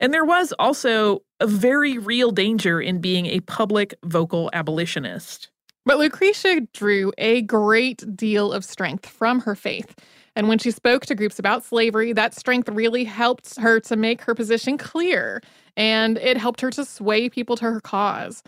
And 0.00 0.14
there 0.14 0.24
was 0.24 0.54
also 0.58 1.20
a 1.40 1.46
very 1.46 1.98
real 1.98 2.30
danger 2.30 2.80
in 2.80 3.02
being 3.02 3.26
a 3.26 3.40
public 3.40 3.92
vocal 4.02 4.48
abolitionist. 4.54 5.50
But 5.84 5.98
Lucretia 5.98 6.62
drew 6.72 7.12
a 7.18 7.42
great 7.42 8.16
deal 8.16 8.50
of 8.50 8.64
strength 8.64 9.06
from 9.06 9.40
her 9.40 9.54
faith. 9.54 9.94
And 10.34 10.48
when 10.48 10.58
she 10.58 10.70
spoke 10.70 11.06
to 11.06 11.14
groups 11.14 11.38
about 11.38 11.64
slavery, 11.64 12.12
that 12.12 12.34
strength 12.34 12.68
really 12.68 13.04
helped 13.04 13.58
her 13.58 13.80
to 13.80 13.96
make 13.96 14.22
her 14.22 14.34
position 14.34 14.78
clear. 14.78 15.42
And 15.76 16.18
it 16.18 16.36
helped 16.36 16.60
her 16.62 16.70
to 16.70 16.84
sway 16.84 17.28
people 17.28 17.56
to 17.56 17.64
her 17.64 17.80
cause. 17.80 18.42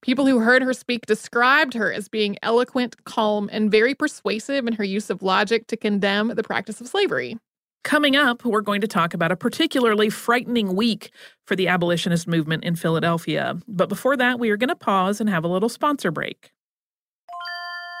People 0.00 0.26
who 0.26 0.38
heard 0.38 0.62
her 0.62 0.72
speak 0.72 1.06
described 1.06 1.74
her 1.74 1.92
as 1.92 2.08
being 2.08 2.36
eloquent, 2.42 3.04
calm, 3.04 3.48
and 3.52 3.70
very 3.70 3.94
persuasive 3.94 4.66
in 4.66 4.74
her 4.74 4.84
use 4.84 5.10
of 5.10 5.22
logic 5.22 5.66
to 5.68 5.76
condemn 5.76 6.28
the 6.28 6.42
practice 6.42 6.80
of 6.80 6.86
slavery. 6.86 7.36
Coming 7.84 8.16
up, 8.16 8.44
we're 8.44 8.60
going 8.60 8.80
to 8.80 8.88
talk 8.88 9.14
about 9.14 9.32
a 9.32 9.36
particularly 9.36 10.10
frightening 10.10 10.76
week 10.76 11.10
for 11.46 11.56
the 11.56 11.68
abolitionist 11.68 12.28
movement 12.28 12.64
in 12.64 12.76
Philadelphia. 12.76 13.56
But 13.66 13.88
before 13.88 14.16
that, 14.16 14.38
we 14.38 14.50
are 14.50 14.56
going 14.56 14.68
to 14.68 14.76
pause 14.76 15.20
and 15.20 15.30
have 15.30 15.44
a 15.44 15.48
little 15.48 15.68
sponsor 15.68 16.10
break. 16.10 16.52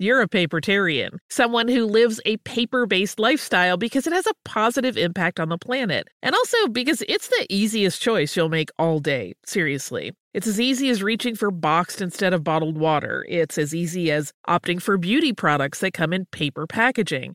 you're 0.00 0.22
a 0.22 0.28
papertarian, 0.28 1.18
someone 1.28 1.68
who 1.68 1.84
lives 1.84 2.20
a 2.24 2.38
paper 2.38 2.86
based 2.86 3.18
lifestyle 3.18 3.76
because 3.76 4.06
it 4.06 4.14
has 4.14 4.26
a 4.26 4.34
positive 4.46 4.96
impact 4.96 5.38
on 5.38 5.50
the 5.50 5.58
planet. 5.58 6.08
And 6.22 6.34
also 6.34 6.68
because 6.68 7.02
it's 7.06 7.28
the 7.28 7.46
easiest 7.50 8.00
choice 8.00 8.34
you'll 8.34 8.48
make 8.48 8.70
all 8.78 8.98
day. 8.98 9.34
Seriously. 9.44 10.12
It's 10.32 10.46
as 10.46 10.60
easy 10.60 10.88
as 10.90 11.02
reaching 11.02 11.34
for 11.34 11.50
boxed 11.50 12.00
instead 12.00 12.32
of 12.32 12.44
bottled 12.44 12.78
water. 12.78 13.26
It's 13.28 13.58
as 13.58 13.74
easy 13.74 14.10
as 14.10 14.32
opting 14.48 14.80
for 14.80 14.96
beauty 14.96 15.32
products 15.32 15.80
that 15.80 15.92
come 15.92 16.12
in 16.12 16.26
paper 16.26 16.66
packaging. 16.66 17.34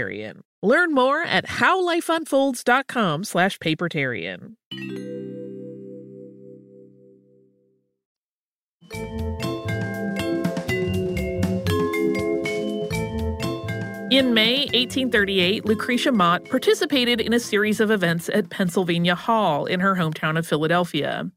Learn 0.61 0.93
more 0.93 1.23
at 1.23 1.47
howlifeunfolds.com 1.47 3.23
slash 3.23 3.57
papertarian. 3.59 4.55
In 14.11 14.33
May 14.33 14.65
1838, 14.73 15.65
Lucretia 15.65 16.11
Mott 16.11 16.43
participated 16.49 17.21
in 17.21 17.31
a 17.31 17.39
series 17.39 17.79
of 17.79 17.89
events 17.89 18.27
at 18.27 18.49
Pennsylvania 18.49 19.15
Hall 19.15 19.65
in 19.65 19.79
her 19.79 19.95
hometown 19.95 20.37
of 20.37 20.45
Philadelphia. 20.45 21.31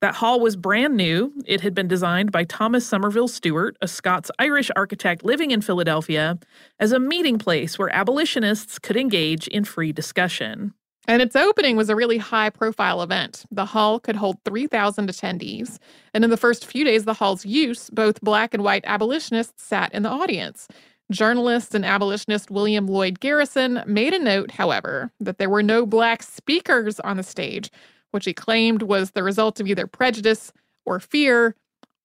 That 0.00 0.14
hall 0.14 0.38
was 0.38 0.54
brand 0.54 0.96
new. 0.96 1.32
It 1.44 1.60
had 1.62 1.74
been 1.74 1.88
designed 1.88 2.30
by 2.30 2.44
Thomas 2.44 2.86
Somerville 2.86 3.26
Stewart, 3.26 3.76
a 3.82 3.88
Scots 3.88 4.30
Irish 4.38 4.70
architect 4.76 5.24
living 5.24 5.50
in 5.50 5.60
Philadelphia, 5.60 6.38
as 6.78 6.92
a 6.92 7.00
meeting 7.00 7.36
place 7.36 7.78
where 7.78 7.92
abolitionists 7.92 8.78
could 8.78 8.96
engage 8.96 9.48
in 9.48 9.64
free 9.64 9.92
discussion. 9.92 10.72
And 11.08 11.20
its 11.20 11.34
opening 11.34 11.76
was 11.76 11.88
a 11.88 11.96
really 11.96 12.18
high 12.18 12.50
profile 12.50 13.02
event. 13.02 13.44
The 13.50 13.64
hall 13.64 13.98
could 13.98 14.14
hold 14.14 14.36
3,000 14.44 15.08
attendees. 15.08 15.78
And 16.14 16.22
in 16.22 16.30
the 16.30 16.36
first 16.36 16.66
few 16.66 16.84
days 16.84 17.02
of 17.02 17.06
the 17.06 17.14
hall's 17.14 17.44
use, 17.44 17.90
both 17.90 18.20
black 18.20 18.54
and 18.54 18.62
white 18.62 18.84
abolitionists 18.86 19.64
sat 19.64 19.92
in 19.92 20.04
the 20.04 20.10
audience. 20.10 20.68
Journalist 21.10 21.74
and 21.74 21.86
abolitionist 21.86 22.50
William 22.50 22.86
Lloyd 22.86 23.18
Garrison 23.18 23.82
made 23.86 24.12
a 24.12 24.18
note, 24.18 24.52
however, 24.52 25.10
that 25.18 25.38
there 25.38 25.48
were 25.48 25.62
no 25.62 25.86
black 25.86 26.22
speakers 26.22 27.00
on 27.00 27.16
the 27.16 27.22
stage, 27.22 27.70
which 28.10 28.24
he 28.24 28.32
claimed 28.32 28.82
was 28.82 29.12
the 29.12 29.22
result 29.22 29.60
of 29.60 29.66
either 29.66 29.86
prejudice 29.86 30.52
or 30.86 31.00
fear. 31.00 31.54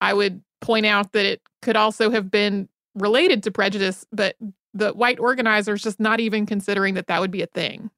I 0.02 0.14
would 0.14 0.42
point 0.62 0.86
out 0.86 1.12
that 1.14 1.26
it 1.26 1.42
could 1.62 1.76
also 1.76 2.10
have 2.10 2.30
been 2.30 2.68
related 2.96 3.44
to 3.44 3.52
prejudice, 3.52 4.06
but 4.12 4.36
the 4.74 4.92
white 4.92 5.20
organizers 5.20 5.84
just 5.84 6.00
not 6.00 6.20
even 6.20 6.46
considering 6.46 6.96
that 6.96 7.08
that 7.08 7.22
would 7.22 7.32
be 7.32 7.42
a 7.42 7.48
thing. 7.48 7.90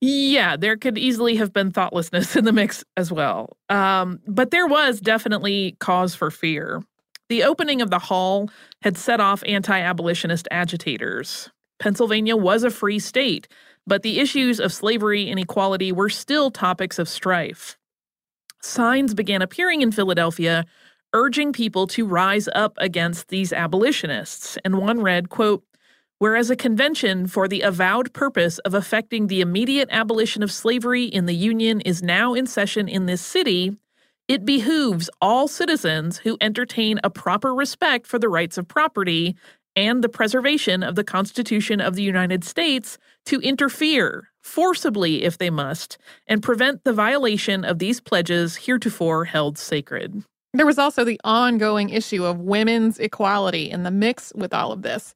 Yeah, 0.00 0.56
there 0.56 0.76
could 0.76 0.96
easily 0.96 1.36
have 1.36 1.52
been 1.52 1.70
thoughtlessness 1.70 2.36
in 2.36 2.44
the 2.44 2.52
mix 2.52 2.84
as 2.96 3.12
well. 3.12 3.56
Um, 3.68 4.20
but 4.26 4.50
there 4.50 4.66
was 4.66 5.00
definitely 5.00 5.76
cause 5.80 6.14
for 6.14 6.30
fear. 6.30 6.82
The 7.28 7.42
opening 7.42 7.82
of 7.82 7.90
the 7.90 7.98
hall 7.98 8.48
had 8.82 8.96
set 8.96 9.20
off 9.20 9.42
anti 9.46 9.78
abolitionist 9.78 10.46
agitators. 10.50 11.50
Pennsylvania 11.78 12.36
was 12.36 12.64
a 12.64 12.70
free 12.70 12.98
state, 12.98 13.48
but 13.86 14.02
the 14.02 14.18
issues 14.18 14.58
of 14.60 14.72
slavery 14.72 15.30
and 15.30 15.38
equality 15.38 15.92
were 15.92 16.08
still 16.08 16.50
topics 16.50 16.98
of 16.98 17.08
strife. 17.08 17.76
Signs 18.62 19.14
began 19.14 19.42
appearing 19.42 19.82
in 19.82 19.92
Philadelphia 19.92 20.64
urging 21.12 21.52
people 21.52 21.86
to 21.86 22.06
rise 22.06 22.48
up 22.54 22.74
against 22.78 23.28
these 23.28 23.52
abolitionists, 23.52 24.58
and 24.64 24.78
one 24.78 25.00
read, 25.00 25.30
quote, 25.30 25.64
Whereas 26.18 26.50
a 26.50 26.56
convention 26.56 27.26
for 27.26 27.46
the 27.46 27.60
avowed 27.60 28.12
purpose 28.14 28.58
of 28.60 28.74
effecting 28.74 29.26
the 29.26 29.42
immediate 29.42 29.88
abolition 29.92 30.42
of 30.42 30.50
slavery 30.50 31.04
in 31.04 31.26
the 31.26 31.34
Union 31.34 31.80
is 31.82 32.02
now 32.02 32.32
in 32.32 32.46
session 32.46 32.88
in 32.88 33.04
this 33.04 33.20
city, 33.20 33.76
it 34.26 34.44
behooves 34.44 35.10
all 35.20 35.46
citizens 35.46 36.18
who 36.18 36.38
entertain 36.40 36.98
a 37.04 37.10
proper 37.10 37.54
respect 37.54 38.06
for 38.06 38.18
the 38.18 38.30
rights 38.30 38.56
of 38.56 38.66
property 38.66 39.36
and 39.76 40.02
the 40.02 40.08
preservation 40.08 40.82
of 40.82 40.94
the 40.94 41.04
Constitution 41.04 41.80
of 41.80 41.94
the 41.94 42.02
United 42.02 42.42
States 42.42 42.98
to 43.26 43.40
interfere, 43.40 44.30
forcibly 44.40 45.22
if 45.22 45.38
they 45.38 45.50
must, 45.50 45.98
and 46.26 46.42
prevent 46.42 46.82
the 46.84 46.92
violation 46.92 47.64
of 47.64 47.78
these 47.78 48.00
pledges 48.00 48.56
heretofore 48.56 49.26
held 49.26 49.58
sacred. 49.58 50.24
There 50.54 50.66
was 50.66 50.78
also 50.78 51.04
the 51.04 51.20
ongoing 51.22 51.90
issue 51.90 52.24
of 52.24 52.40
women's 52.40 52.98
equality 52.98 53.70
in 53.70 53.82
the 53.82 53.90
mix 53.90 54.32
with 54.34 54.54
all 54.54 54.72
of 54.72 54.80
this. 54.80 55.14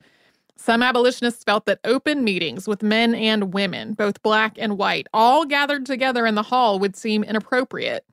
Some 0.57 0.83
abolitionists 0.83 1.43
felt 1.43 1.65
that 1.65 1.81
open 1.85 2.23
meetings 2.23 2.69
with 2.69 2.83
men 2.83 3.15
and 3.15 3.55
women, 3.55 3.95
both 3.95 4.23
black 4.23 4.57
and 4.59 4.77
white, 4.77 5.07
all 5.15 5.47
gathered 5.47 5.87
together 5.87 6.27
in 6.27 6.35
the 6.35 6.43
hall 6.43 6.79
would 6.79 6.95
seem 6.95 7.25
inappropriate. 7.25 8.05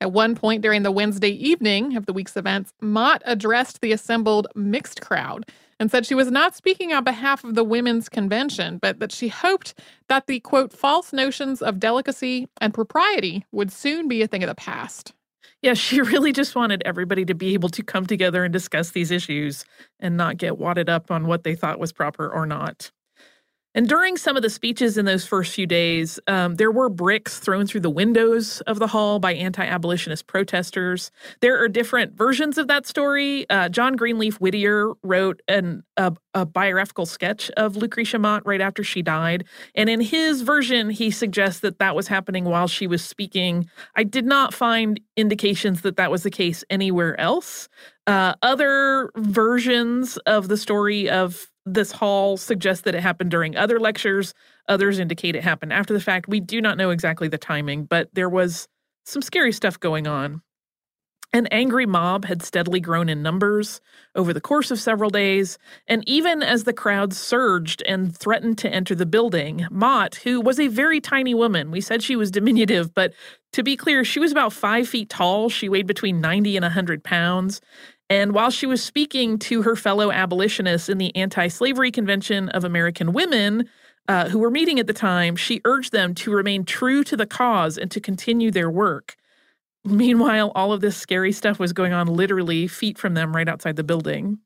At 0.00 0.12
one 0.12 0.36
point 0.36 0.62
during 0.62 0.84
the 0.84 0.92
Wednesday 0.92 1.32
evening 1.32 1.96
of 1.96 2.06
the 2.06 2.12
week's 2.12 2.36
events, 2.36 2.72
Mott 2.80 3.20
addressed 3.24 3.80
the 3.80 3.90
assembled 3.90 4.46
mixed 4.54 5.00
crowd 5.00 5.44
and 5.80 5.90
said 5.90 6.06
she 6.06 6.14
was 6.14 6.30
not 6.30 6.56
speaking 6.56 6.92
on 6.92 7.04
behalf 7.04 7.44
of 7.44 7.54
the 7.54 7.64
women's 7.64 8.08
convention, 8.08 8.78
but 8.78 8.98
that 9.00 9.12
she 9.12 9.28
hoped 9.28 9.74
that 10.08 10.26
the 10.26 10.40
quote, 10.40 10.72
false 10.72 11.12
notions 11.12 11.62
of 11.62 11.78
delicacy 11.78 12.48
and 12.60 12.74
propriety 12.74 13.44
would 13.52 13.70
soon 13.70 14.08
be 14.08 14.22
a 14.22 14.26
thing 14.26 14.42
of 14.42 14.48
the 14.48 14.54
past. 14.54 15.12
Yeah, 15.62 15.74
she 15.74 16.00
really 16.02 16.32
just 16.32 16.54
wanted 16.54 16.82
everybody 16.84 17.24
to 17.24 17.34
be 17.34 17.54
able 17.54 17.68
to 17.70 17.82
come 17.82 18.06
together 18.06 18.44
and 18.44 18.52
discuss 18.52 18.90
these 18.90 19.10
issues 19.10 19.64
and 20.00 20.16
not 20.16 20.36
get 20.36 20.58
wadded 20.58 20.88
up 20.88 21.10
on 21.10 21.26
what 21.26 21.44
they 21.44 21.54
thought 21.54 21.78
was 21.78 21.92
proper 21.92 22.28
or 22.28 22.46
not. 22.46 22.90
And 23.74 23.88
during 23.88 24.16
some 24.16 24.36
of 24.36 24.42
the 24.42 24.50
speeches 24.50 24.96
in 24.96 25.04
those 25.04 25.26
first 25.26 25.54
few 25.54 25.66
days, 25.66 26.18
um, 26.26 26.56
there 26.56 26.70
were 26.70 26.88
bricks 26.88 27.38
thrown 27.38 27.66
through 27.66 27.82
the 27.82 27.90
windows 27.90 28.60
of 28.62 28.78
the 28.78 28.86
hall 28.86 29.18
by 29.18 29.34
anti 29.34 29.64
abolitionist 29.64 30.26
protesters. 30.26 31.10
There 31.40 31.62
are 31.62 31.68
different 31.68 32.14
versions 32.16 32.56
of 32.56 32.66
that 32.68 32.86
story. 32.86 33.48
Uh, 33.50 33.68
John 33.68 33.94
Greenleaf 33.94 34.40
Whittier 34.40 34.92
wrote 35.02 35.42
an, 35.48 35.84
a, 35.98 36.14
a 36.32 36.46
biographical 36.46 37.04
sketch 37.04 37.50
of 37.50 37.76
Lucretia 37.76 38.18
Mott 38.18 38.46
right 38.46 38.60
after 38.60 38.82
she 38.82 39.02
died. 39.02 39.44
And 39.74 39.90
in 39.90 40.00
his 40.00 40.42
version, 40.42 40.88
he 40.88 41.10
suggests 41.10 41.60
that 41.60 41.78
that 41.78 41.94
was 41.94 42.08
happening 42.08 42.44
while 42.44 42.68
she 42.68 42.86
was 42.86 43.04
speaking. 43.04 43.68
I 43.94 44.02
did 44.02 44.24
not 44.24 44.54
find 44.54 44.98
indications 45.16 45.82
that 45.82 45.96
that 45.96 46.10
was 46.10 46.22
the 46.22 46.30
case 46.30 46.64
anywhere 46.70 47.20
else. 47.20 47.68
Uh, 48.06 48.34
other 48.40 49.10
versions 49.16 50.16
of 50.24 50.48
the 50.48 50.56
story 50.56 51.10
of 51.10 51.50
this 51.74 51.92
hall 51.92 52.36
suggests 52.36 52.82
that 52.84 52.94
it 52.94 53.02
happened 53.02 53.30
during 53.30 53.56
other 53.56 53.78
lectures. 53.78 54.34
Others 54.68 54.98
indicate 54.98 55.36
it 55.36 55.44
happened 55.44 55.72
after 55.72 55.92
the 55.92 56.00
fact. 56.00 56.28
We 56.28 56.40
do 56.40 56.60
not 56.60 56.76
know 56.76 56.90
exactly 56.90 57.28
the 57.28 57.38
timing, 57.38 57.84
but 57.84 58.08
there 58.14 58.28
was 58.28 58.68
some 59.04 59.22
scary 59.22 59.52
stuff 59.52 59.78
going 59.80 60.06
on. 60.06 60.42
An 61.34 61.46
angry 61.48 61.84
mob 61.84 62.24
had 62.24 62.42
steadily 62.42 62.80
grown 62.80 63.10
in 63.10 63.22
numbers 63.22 63.82
over 64.14 64.32
the 64.32 64.40
course 64.40 64.70
of 64.70 64.80
several 64.80 65.10
days, 65.10 65.58
and 65.86 66.02
even 66.08 66.42
as 66.42 66.64
the 66.64 66.72
crowd 66.72 67.12
surged 67.12 67.82
and 67.82 68.16
threatened 68.16 68.56
to 68.58 68.70
enter 68.70 68.94
the 68.94 69.04
building, 69.04 69.66
Mott, 69.70 70.14
who 70.24 70.40
was 70.40 70.58
a 70.58 70.68
very 70.68 71.02
tiny 71.02 71.34
woman, 71.34 71.70
we 71.70 71.82
said 71.82 72.02
she 72.02 72.16
was 72.16 72.30
diminutive, 72.38 72.94
but 72.94 73.12
to 73.52 73.62
be 73.62 73.76
clear, 73.76 74.04
she 74.04 74.20
was 74.20 74.32
about 74.32 74.54
five 74.54 74.88
feet 74.88 75.10
tall. 75.10 75.50
She 75.50 75.68
weighed 75.68 75.86
between 75.86 76.20
90 76.20 76.56
and 76.56 76.64
100 76.64 77.04
pounds. 77.04 77.60
And 78.10 78.32
while 78.32 78.50
she 78.50 78.66
was 78.66 78.82
speaking 78.82 79.38
to 79.40 79.62
her 79.62 79.76
fellow 79.76 80.10
abolitionists 80.10 80.88
in 80.88 80.98
the 80.98 81.14
Anti 81.14 81.48
Slavery 81.48 81.90
Convention 81.90 82.48
of 82.50 82.64
American 82.64 83.12
Women, 83.12 83.68
uh, 84.08 84.28
who 84.28 84.38
were 84.38 84.50
meeting 84.50 84.80
at 84.80 84.86
the 84.86 84.94
time, 84.94 85.36
she 85.36 85.60
urged 85.64 85.92
them 85.92 86.14
to 86.14 86.30
remain 86.30 86.64
true 86.64 87.04
to 87.04 87.16
the 87.16 87.26
cause 87.26 87.76
and 87.76 87.90
to 87.90 88.00
continue 88.00 88.50
their 88.50 88.70
work. 88.70 89.16
Meanwhile, 89.84 90.52
all 90.54 90.72
of 90.72 90.80
this 90.80 90.96
scary 90.96 91.32
stuff 91.32 91.58
was 91.58 91.72
going 91.72 91.92
on 91.92 92.06
literally 92.06 92.66
feet 92.66 92.98
from 92.98 93.14
them 93.14 93.36
right 93.36 93.48
outside 93.48 93.76
the 93.76 93.84
building. 93.84 94.38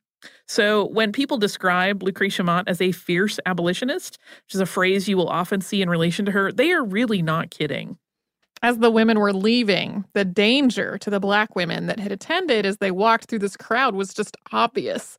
So, 0.47 0.87
when 0.89 1.13
people 1.13 1.39
describe 1.39 2.03
Lucretia 2.03 2.45
Mott 2.45 2.69
as 2.69 2.81
a 2.81 2.93
fierce 2.93 3.41
abolitionist, 3.47 4.19
which 4.45 4.55
is 4.55 4.61
a 4.61 4.67
phrase 4.67 5.09
you 5.09 5.17
will 5.17 5.29
often 5.29 5.61
see 5.61 5.83
in 5.83 5.91
relation 5.91 6.25
to 6.27 6.33
her, 6.33 6.53
they 6.53 6.73
are 6.73 6.85
really 6.85 7.23
not 7.23 7.51
kidding. 7.51 7.99
As 8.65 8.79
the 8.79 8.91
women 8.93 9.19
were 9.19 9.33
leaving, 9.33 10.05
the 10.15 10.25
danger 10.25 10.97
to 10.99 11.11
the 11.11 11.19
black 11.19 11.57
women 11.57 11.87
that 11.87 11.99
had 11.99 12.13
attended 12.13 12.65
as 12.65 12.77
they 12.77 12.93
walked 12.93 13.25
through 13.25 13.41
this 13.41 13.57
crowd 13.57 13.97
was 13.97 14.15
just 14.15 14.37
obvious. 14.53 15.19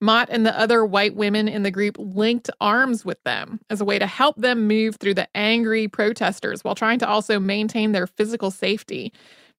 Mott 0.00 0.28
and 0.30 0.46
the 0.46 0.56
other 0.58 0.84
white 0.84 1.16
women 1.16 1.48
in 1.48 1.64
the 1.64 1.70
group 1.72 1.96
linked 1.98 2.50
arms 2.60 3.04
with 3.04 3.20
them 3.24 3.58
as 3.68 3.80
a 3.80 3.84
way 3.84 3.98
to 3.98 4.06
help 4.06 4.36
them 4.36 4.68
move 4.68 4.96
through 4.96 5.14
the 5.14 5.28
angry 5.34 5.88
protesters 5.88 6.62
while 6.62 6.74
trying 6.74 6.98
to 7.00 7.08
also 7.08 7.40
maintain 7.40 7.92
their 7.92 8.06
physical 8.06 8.50
safety. 8.50 9.12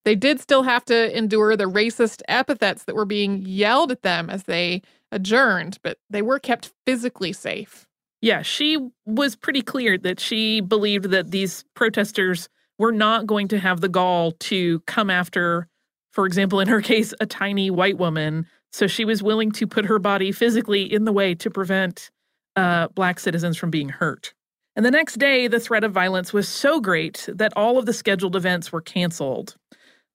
They 0.06 0.16
did 0.16 0.40
still 0.40 0.64
have 0.64 0.86
to 0.86 1.18
endure 1.18 1.58
the 1.58 1.66
racist 1.66 2.22
epithets 2.30 2.84
that 2.84 2.96
were 2.96 3.06
being 3.06 3.42
yelled 3.46 3.92
at 3.92 4.04
them 4.04 4.30
as 4.30 4.44
they 4.44 4.82
adjourned, 5.12 5.80
but 5.84 5.98
they 6.10 6.22
were 6.22 6.40
kept 6.40 6.72
physically 6.86 7.34
safe. 7.34 7.88
Yeah, 8.22 8.44
she 8.44 8.78
was 9.06 9.36
pretty 9.36 9.62
clear 9.62 9.98
that 10.00 10.20
she 10.20 10.62
believed 10.62 11.06
that 11.06 11.32
these 11.32 11.66
protesters 11.76 12.50
were 12.78 12.92
not 12.92 13.26
going 13.26 13.48
to 13.50 13.60
have 13.60 13.82
the 13.82 13.90
gall 13.90 14.32
to 14.32 14.80
come 14.82 15.10
after, 15.10 15.68
for 16.12 16.26
example, 16.26 16.60
in 16.60 16.68
her 16.68 16.82
case, 16.94 17.14
a 17.20 17.26
tiny 17.26 17.70
white 17.70 17.98
woman. 17.98 18.46
So 18.72 18.88
she 18.88 19.06
was 19.06 19.24
willing 19.24 19.52
to 19.54 19.68
put 19.68 19.86
her 19.86 20.00
body 20.00 20.32
physically 20.32 20.92
in 20.92 21.06
the 21.06 21.14
way 21.14 21.36
to 21.36 21.50
prevent 21.50 22.12
uh, 22.56 22.88
black 22.90 23.20
citizens 23.20 23.58
from 23.58 23.70
being 23.70 23.90
hurt. 23.90 24.34
And 24.76 24.86
the 24.86 24.92
next 24.92 25.20
day, 25.20 25.48
the 25.48 25.60
threat 25.60 25.86
of 25.86 25.94
violence 25.94 26.34
was 26.34 26.50
so 26.50 26.82
great 26.82 27.30
that 27.34 27.54
all 27.56 27.78
of 27.78 27.86
the 27.86 27.94
scheduled 27.94 28.36
events 28.36 28.72
were 28.72 28.82
canceled. 28.82 29.56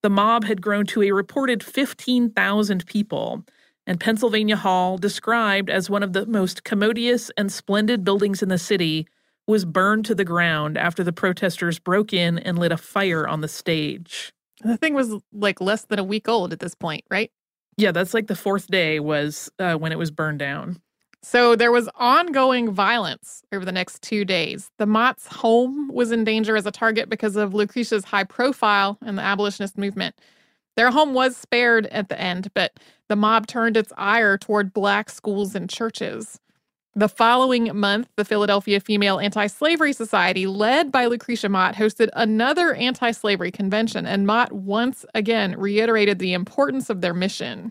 The 0.03 0.11
mob 0.11 0.45
had 0.45 0.63
grown 0.63 0.87
to 0.87 1.03
a 1.03 1.13
reported 1.13 1.63
15,000 1.63 2.87
people, 2.87 3.45
and 3.87 3.99
Pennsylvania 3.99 4.57
Hall, 4.57 4.99
described 4.99 5.71
as 5.71 5.89
one 5.89 6.03
of 6.03 6.13
the 6.13 6.27
most 6.27 6.65
commodious 6.65 7.31
and 7.39 7.51
splendid 7.51 8.05
buildings 8.05 8.43
in 8.43 8.51
the 8.51 8.59
city, 8.59 9.07
was 9.51 9.65
burned 9.65 10.07
to 10.07 10.15
the 10.15 10.25
ground 10.25 10.79
after 10.79 11.05
the 11.05 11.13
protesters 11.13 11.79
broke 11.79 12.13
in 12.13 12.39
and 12.39 12.59
lit 12.59 12.73
a 12.73 12.77
fire 12.77 13.29
on 13.29 13.41
the 13.41 13.49
stage. 13.49 14.33
The 14.63 14.77
thing 14.77 14.95
was 14.95 15.15
like 15.33 15.61
less 15.61 15.85
than 15.85 15.99
a 15.99 16.05
week 16.05 16.29
old 16.29 16.53
at 16.53 16.61
this 16.61 16.75
point, 16.75 17.05
right? 17.11 17.31
Yeah, 17.77 17.93
that's 17.93 18.15
like 18.15 18.27
the 18.27 18.37
fourth 18.37 18.67
day 18.69 19.01
was 19.01 19.51
uh, 19.59 19.75
when 19.75 19.93
it 19.93 19.99
was 19.99 20.11
burned 20.11 20.39
down. 20.39 20.81
So 21.23 21.55
there 21.55 21.73
was 21.73 21.89
ongoing 21.97 22.73
violence 22.73 23.43
over 23.53 23.65
the 23.65 23.73
next 23.73 24.03
two 24.03 24.25
days. 24.25 24.71
The 24.79 24.87
Mott's 24.87 25.27
home 25.27 25.91
was 25.93 26.13
in 26.13 26.25
danger 26.25 26.57
as 26.57 26.65
a 26.65 26.71
target 26.71 27.11
because 27.11 27.37
of 27.37 27.53
Lucretia's 27.53 28.05
high 28.05 28.25
profile 28.25 28.99
in 29.05 29.17
the 29.17 29.23
abolitionist 29.23 29.77
movement. 29.77 30.15
Their 30.77 30.91
home 30.91 31.13
was 31.13 31.37
spared 31.37 31.87
at 31.87 32.09
the 32.09 32.19
end, 32.19 32.51
but 32.55 32.73
the 33.09 33.17
mob 33.17 33.47
turned 33.47 33.77
its 33.77 33.93
ire 33.99 34.39
toward 34.39 34.73
black 34.73 35.11
schools 35.11 35.55
and 35.55 35.69
churches. 35.69 36.41
The 36.97 37.09
following 37.09 37.79
month, 37.79 38.09
the 38.17 38.25
Philadelphia 38.25 38.81
Female 38.81 39.21
Anti 39.21 39.47
Slavery 39.47 39.93
Society, 39.93 40.49
led 40.49 40.91
by 40.91 41.07
Lucretia 41.07 41.49
Mott, 41.49 41.77
hosted 41.77 42.09
another 42.15 42.75
anti 42.75 43.13
slavery 43.13 43.53
convention, 43.53 44.07
and 44.07 44.27
Mott 44.27 44.51
once 44.51 45.07
again 45.15 45.57
reiterated 45.57 46.19
the 46.19 46.33
importance 46.33 46.91
of 46.91 47.01
their 47.01 47.15
mission. 47.15 47.71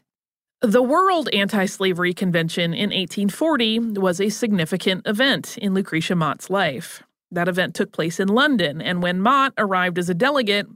The 0.61 0.81
World 0.81 1.27
Anti 1.33 1.65
Slavery 1.65 2.13
Convention 2.13 2.73
in 2.73 2.91
1840 2.91 3.79
was 3.99 4.21
a 4.21 4.29
significant 4.29 5.05
event 5.05 5.57
in 5.57 5.73
Lucretia 5.73 6.15
Mott's 6.15 6.49
life. 6.49 7.03
That 7.29 7.49
event 7.49 7.75
took 7.75 7.91
place 7.91 8.21
in 8.21 8.29
London, 8.29 8.81
and 8.81 9.03
when 9.03 9.19
Mott 9.19 9.53
arrived 9.57 9.99
as 9.99 10.09
a 10.09 10.13
delegate, 10.13 10.67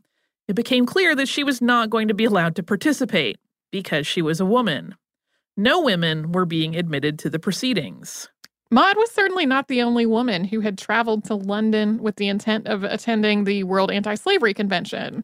it 0.50 0.54
became 0.54 0.86
clear 0.86 1.16
that 1.16 1.30
she 1.30 1.46
was 1.46 1.62
not 1.62 1.90
going 1.90 2.10
to 2.10 2.14
be 2.14 2.26
allowed 2.26 2.58
to 2.58 2.64
participate 2.64 3.38
because 3.72 4.06
she 4.06 4.22
was 4.22 4.42
a 4.42 4.46
woman. 4.46 4.96
No 5.56 5.80
women 5.82 6.34
were 6.34 6.46
being 6.46 6.76
admitted 6.76 7.18
to 7.20 7.30
the 7.30 7.40
proceedings. 7.40 8.30
Mott 8.74 8.98
was 8.98 9.12
certainly 9.12 9.46
not 9.46 9.68
the 9.68 9.84
only 9.84 10.08
woman 10.08 10.46
who 10.46 10.62
had 10.62 10.80
traveled 10.80 11.26
to 11.26 11.36
London 11.36 12.02
with 12.02 12.16
the 12.16 12.28
intent 12.28 12.66
of 12.66 12.84
attending 12.84 13.44
the 13.44 13.64
World 13.66 13.92
Anti 13.92 14.16
Slavery 14.16 14.56
Convention. 14.56 15.24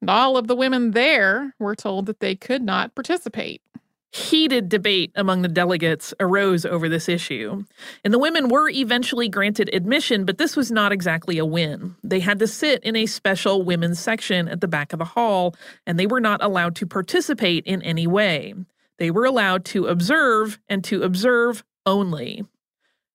And 0.00 0.10
all 0.10 0.36
of 0.36 0.48
the 0.48 0.56
women 0.56 0.90
there 0.90 1.54
were 1.60 1.76
told 1.76 2.06
that 2.06 2.18
they 2.18 2.34
could 2.34 2.60
not 2.60 2.96
participate. 2.96 3.62
Heated 4.10 4.68
debate 4.68 5.12
among 5.14 5.42
the 5.42 5.48
delegates 5.48 6.12
arose 6.18 6.66
over 6.66 6.88
this 6.88 7.08
issue, 7.08 7.62
and 8.04 8.12
the 8.12 8.18
women 8.18 8.48
were 8.48 8.68
eventually 8.68 9.28
granted 9.28 9.70
admission, 9.72 10.24
but 10.24 10.38
this 10.38 10.56
was 10.56 10.72
not 10.72 10.90
exactly 10.90 11.38
a 11.38 11.44
win. 11.44 11.94
They 12.02 12.18
had 12.18 12.40
to 12.40 12.48
sit 12.48 12.82
in 12.82 12.96
a 12.96 13.06
special 13.06 13.62
women's 13.62 14.00
section 14.00 14.48
at 14.48 14.60
the 14.60 14.66
back 14.66 14.92
of 14.92 14.98
the 14.98 15.04
hall, 15.04 15.54
and 15.86 16.00
they 16.00 16.06
were 16.06 16.20
not 16.20 16.42
allowed 16.42 16.74
to 16.76 16.86
participate 16.86 17.64
in 17.64 17.80
any 17.82 18.08
way. 18.08 18.54
They 18.96 19.12
were 19.12 19.24
allowed 19.24 19.64
to 19.66 19.86
observe 19.86 20.58
and 20.68 20.82
to 20.82 21.04
observe 21.04 21.62
only. 21.86 22.44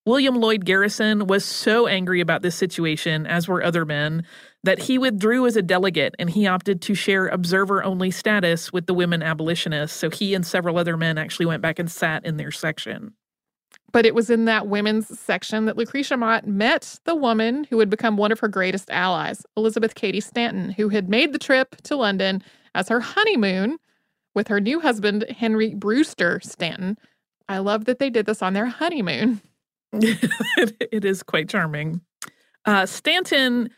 William 0.05 0.35
Lloyd 0.35 0.65
Garrison 0.65 1.27
was 1.27 1.45
so 1.45 1.87
angry 1.87 2.19
about 2.19 2.41
this 2.41 2.55
situation, 2.55 3.25
as 3.25 3.47
were 3.47 3.63
other 3.63 3.85
men, 3.85 4.25
that 4.63 4.79
he 4.79 4.97
withdrew 4.97 5.45
as 5.45 5.55
a 5.55 5.61
delegate 5.61 6.13
and 6.19 6.29
he 6.29 6.45
opted 6.45 6.81
to 6.81 6.93
share 6.93 7.27
observer 7.27 7.81
only 7.83 8.11
status 8.11 8.73
with 8.73 8.85
the 8.85 8.93
women 8.93 9.23
abolitionists. 9.23 9.97
So 9.97 10.09
he 10.09 10.33
and 10.33 10.45
several 10.45 10.77
other 10.77 10.97
men 10.97 11.17
actually 11.17 11.45
went 11.45 11.61
back 11.61 11.79
and 11.79 11.89
sat 11.89 12.25
in 12.25 12.35
their 12.35 12.51
section. 12.51 13.13
But 13.93 14.05
it 14.05 14.13
was 14.13 14.29
in 14.29 14.45
that 14.45 14.67
women's 14.67 15.17
section 15.17 15.65
that 15.65 15.77
Lucretia 15.77 16.17
Mott 16.17 16.47
met 16.47 16.99
the 17.05 17.15
woman 17.15 17.65
who 17.69 17.77
would 17.77 17.89
become 17.89 18.17
one 18.17 18.31
of 18.31 18.39
her 18.39 18.47
greatest 18.49 18.89
allies, 18.89 19.45
Elizabeth 19.55 19.95
Cady 19.95 20.19
Stanton, 20.19 20.71
who 20.71 20.89
had 20.89 21.07
made 21.07 21.31
the 21.31 21.39
trip 21.39 21.77
to 21.83 21.95
London 21.95 22.43
as 22.75 22.89
her 22.89 22.99
honeymoon 22.99 23.77
with 24.35 24.49
her 24.49 24.59
new 24.59 24.81
husband, 24.81 25.25
Henry 25.29 25.75
Brewster 25.75 26.41
Stanton. 26.43 26.97
I 27.47 27.59
love 27.59 27.85
that 27.85 27.99
they 27.99 28.09
did 28.09 28.25
this 28.25 28.41
on 28.41 28.53
their 28.53 28.65
honeymoon. 28.65 29.41
it 30.91 31.05
is 31.05 31.23
quite 31.23 31.49
charming. 31.49 32.01
Uh, 32.65 32.85
Stanton 32.85 33.69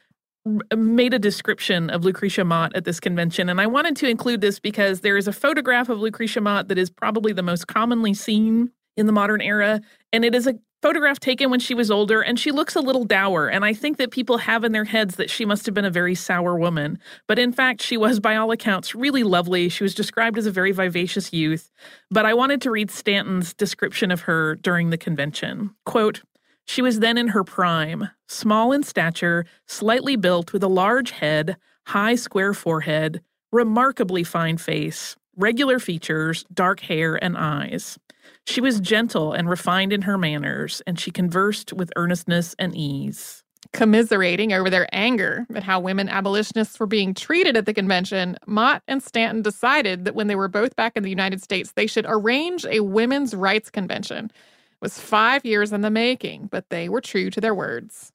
made 0.76 1.14
a 1.14 1.20
description 1.20 1.90
of 1.90 2.06
Lucretia 2.06 2.46
Mott 2.46 2.76
at 2.76 2.86
this 2.86 3.00
convention, 3.00 3.50
and 3.50 3.60
I 3.60 3.68
wanted 3.68 3.96
to 3.98 4.08
include 4.08 4.42
this 4.42 4.60
because 4.60 5.02
there 5.02 5.18
is 5.18 5.28
a 5.28 5.34
photograph 5.34 5.90
of 5.90 6.00
Lucretia 6.00 6.42
Mott 6.42 6.68
that 6.68 6.78
is 6.78 6.90
probably 6.90 7.34
the 7.34 7.44
most 7.44 7.68
commonly 7.68 8.14
seen 8.14 8.72
in 8.96 9.08
the 9.08 9.12
modern 9.12 9.42
era, 9.42 9.82
and 10.14 10.24
it 10.24 10.36
is 10.36 10.48
a 10.48 10.56
photograph 10.86 11.20
taken 11.20 11.50
when 11.50 11.60
she 11.60 11.74
was 11.74 11.90
older, 11.90 12.22
and 12.22 12.40
she 12.40 12.52
looks 12.52 12.76
a 12.76 12.80
little 12.80 13.06
dour. 13.06 13.48
And 13.48 13.66
I 13.66 13.74
think 13.74 13.98
that 13.98 14.12
people 14.12 14.38
have 14.38 14.64
in 14.64 14.72
their 14.72 14.84
heads 14.84 15.16
that 15.16 15.32
she 15.32 15.44
must 15.44 15.66
have 15.66 15.74
been 15.74 15.84
a 15.84 15.90
very 15.90 16.14
sour 16.14 16.60
woman. 16.60 17.00
But 17.26 17.40
in 17.40 17.52
fact, 17.52 17.82
she 17.82 17.98
was, 17.98 18.20
by 18.20 18.36
all 18.36 18.52
accounts, 18.52 18.94
really 18.94 19.24
lovely. 19.24 19.68
She 19.68 19.84
was 19.84 19.96
described 19.96 20.38
as 20.38 20.46
a 20.46 20.52
very 20.52 20.72
vivacious 20.72 21.34
youth. 21.34 21.72
But 22.12 22.28
I 22.28 22.36
wanted 22.36 22.62
to 22.62 22.70
read 22.70 22.92
Stanton's 22.92 23.52
description 23.52 24.12
of 24.12 24.22
her 24.22 24.58
during 24.58 24.92
the 24.92 24.98
convention. 24.98 25.72
Quote, 25.88 26.22
she 26.68 26.84
was 26.84 27.00
then 27.00 27.18
in 27.18 27.30
her 27.30 27.44
prime, 27.44 28.12
small 28.28 28.72
in 28.72 28.84
stature, 28.84 29.48
slightly 29.66 30.16
built 30.16 30.54
with 30.54 30.62
a 30.62 30.68
large 30.68 31.10
head, 31.10 31.58
high 31.88 32.14
square 32.14 32.54
forehead, 32.54 33.24
remarkably 33.52 34.24
fine 34.24 34.58
face, 34.58 35.16
regular 35.36 35.80
features, 35.80 36.46
dark 36.54 36.80
hair, 36.82 37.16
and 37.24 37.36
eyes. 37.36 37.98
She 38.46 38.62
was 38.62 38.80
gentle 38.80 39.34
and 39.34 39.50
refined 39.50 39.92
in 39.92 40.04
her 40.04 40.18
manners, 40.18 40.82
and 40.86 41.00
she 41.00 41.12
conversed 41.12 41.74
with 41.74 41.92
earnestness 41.96 42.56
and 42.60 42.76
ease. 42.76 43.44
Commiserating 43.74 44.54
over 44.54 44.70
their 44.70 44.88
anger 44.92 45.48
at 45.56 45.64
how 45.64 45.80
women 45.80 46.08
abolitionists 46.08 46.80
were 46.80 46.86
being 46.86 47.14
treated 47.14 47.58
at 47.58 47.66
the 47.66 47.74
convention, 47.74 48.38
Mott 48.46 48.84
and 48.88 49.02
Stanton 49.02 49.42
decided 49.42 50.06
that 50.06 50.16
when 50.16 50.28
they 50.28 50.36
were 50.36 50.48
both 50.48 50.76
back 50.76 50.96
in 50.96 51.04
the 51.04 51.10
United 51.10 51.42
States, 51.42 51.72
they 51.76 51.88
should 51.88 52.06
arrange 52.08 52.66
a 52.66 52.82
women's 52.82 53.34
rights 53.34 53.72
convention 53.72 54.26
It 54.26 54.82
was 54.82 55.00
five 55.00 55.46
years 55.46 55.74
in 55.74 55.82
the 55.82 55.90
making, 55.90 56.48
but 56.52 56.70
they 56.70 56.88
were 56.90 57.02
true 57.02 57.32
to 57.32 57.42
their 57.42 57.56
words. 57.56 58.12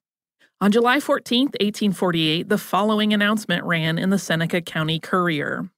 On 0.61 0.71
July 0.71 0.99
14, 0.99 1.47
1848, 1.47 2.47
the 2.47 2.57
following 2.57 3.13
announcement 3.13 3.63
ran 3.65 3.97
in 3.97 4.09
the 4.11 4.19
Seneca 4.19 4.61
County 4.61 4.99
Courier 4.99 5.69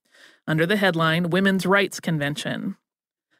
under 0.46 0.66
the 0.66 0.76
headline 0.76 1.30
Women's 1.30 1.66
Rights 1.66 2.00
Convention. 2.00 2.76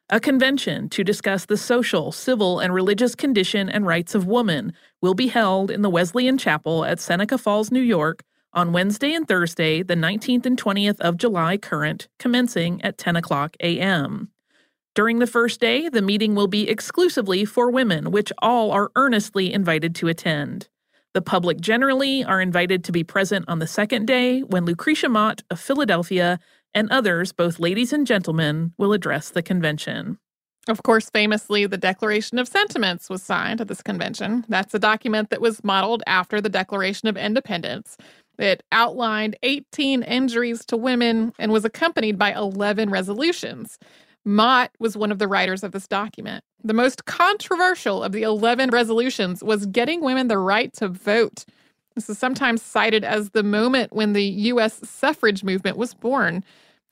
A 0.10 0.20
convention 0.20 0.90
to 0.90 1.04
discuss 1.04 1.46
the 1.46 1.56
social, 1.56 2.12
civil, 2.12 2.60
and 2.60 2.74
religious 2.74 3.16
condition 3.16 3.70
and 3.70 3.88
rights 3.88 4.14
of 4.14 4.28
woman 4.28 4.74
will 5.02 5.14
be 5.14 5.28
held 5.28 5.72
in 5.72 5.82
the 5.82 5.90
Wesleyan 5.90 6.38
Chapel 6.38 6.84
at 6.84 7.00
Seneca 7.00 7.38
Falls, 7.38 7.72
New 7.72 7.82
York, 7.82 8.22
on 8.52 8.74
Wednesday 8.74 9.14
and 9.14 9.28
Thursday, 9.28 9.82
the 9.82 9.96
19th 9.96 10.46
and 10.46 10.62
20th 10.62 11.00
of 11.00 11.18
July 11.18 11.58
current, 11.58 12.10
commencing 12.20 12.82
at 12.84 12.98
10 12.98 13.16
o'clock 13.16 13.56
a.m. 13.62 14.30
During 14.94 15.20
the 15.20 15.26
first 15.26 15.62
day, 15.62 15.88
the 15.88 16.02
meeting 16.02 16.36
will 16.36 16.48
be 16.48 16.70
exclusively 16.70 17.46
for 17.46 17.72
women, 17.72 18.12
which 18.12 18.32
all 18.42 18.72
are 18.72 18.92
earnestly 18.96 19.54
invited 19.54 19.96
to 19.96 20.10
attend. 20.10 20.68
The 21.14 21.22
public 21.22 21.62
generally 21.62 22.24
are 22.24 22.42
invited 22.42 22.84
to 22.84 22.92
be 22.92 23.04
present 23.04 23.46
on 23.48 23.60
the 23.60 23.68
second 23.68 24.06
day 24.06 24.42
when 24.42 24.66
Lucretia 24.66 25.10
Mott 25.10 25.44
of 25.50 25.60
Philadelphia 25.60 26.40
and 26.74 26.90
others, 26.92 27.32
both 27.32 27.60
ladies 27.60 27.94
and 27.94 28.06
gentlemen, 28.08 28.74
will 28.78 28.94
address 28.94 29.30
the 29.30 29.44
convention. 29.44 30.18
Of 30.68 30.84
course, 30.84 31.10
famously, 31.10 31.66
the 31.66 31.78
Declaration 31.78 32.40
of 32.40 32.48
Sentiments 32.48 33.10
was 33.10 33.22
signed 33.22 33.60
at 33.60 33.68
this 33.68 33.82
convention. 33.82 34.46
That's 34.48 34.74
a 34.74 34.80
document 34.80 35.30
that 35.30 35.42
was 35.42 35.64
modeled 35.64 36.04
after 36.08 36.40
the 36.40 36.50
Declaration 36.50 37.10
of 37.10 37.18
Independence. 37.18 37.98
It 38.40 38.64
outlined 38.72 39.36
18 39.44 40.04
injuries 40.04 40.66
to 40.66 40.78
women 40.78 41.34
and 41.38 41.52
was 41.52 41.66
accompanied 41.66 42.18
by 42.18 42.32
11 42.34 42.90
resolutions. 42.90 43.78
Mott 44.26 44.72
was 44.80 44.96
one 44.96 45.12
of 45.12 45.20
the 45.20 45.28
writers 45.28 45.64
of 45.64 45.74
this 45.74 45.88
document. 45.88 46.44
The 46.64 46.74
most 46.74 47.06
controversial 47.06 48.02
of 48.02 48.14
the 48.14 48.24
11 48.24 48.70
resolutions 48.70 49.44
was 49.44 49.66
getting 49.66 50.02
women 50.02 50.30
the 50.30 50.38
right 50.38 50.72
to 50.76 50.88
vote. 50.88 51.44
This 51.96 52.10
is 52.10 52.18
sometimes 52.18 52.62
cited 52.62 53.04
as 53.04 53.32
the 53.32 53.44
moment 53.44 53.94
when 53.94 54.14
the 54.14 54.24
U.S. 54.24 54.80
suffrage 54.88 55.44
movement 55.44 55.78
was 55.78 55.94
born. 55.94 56.44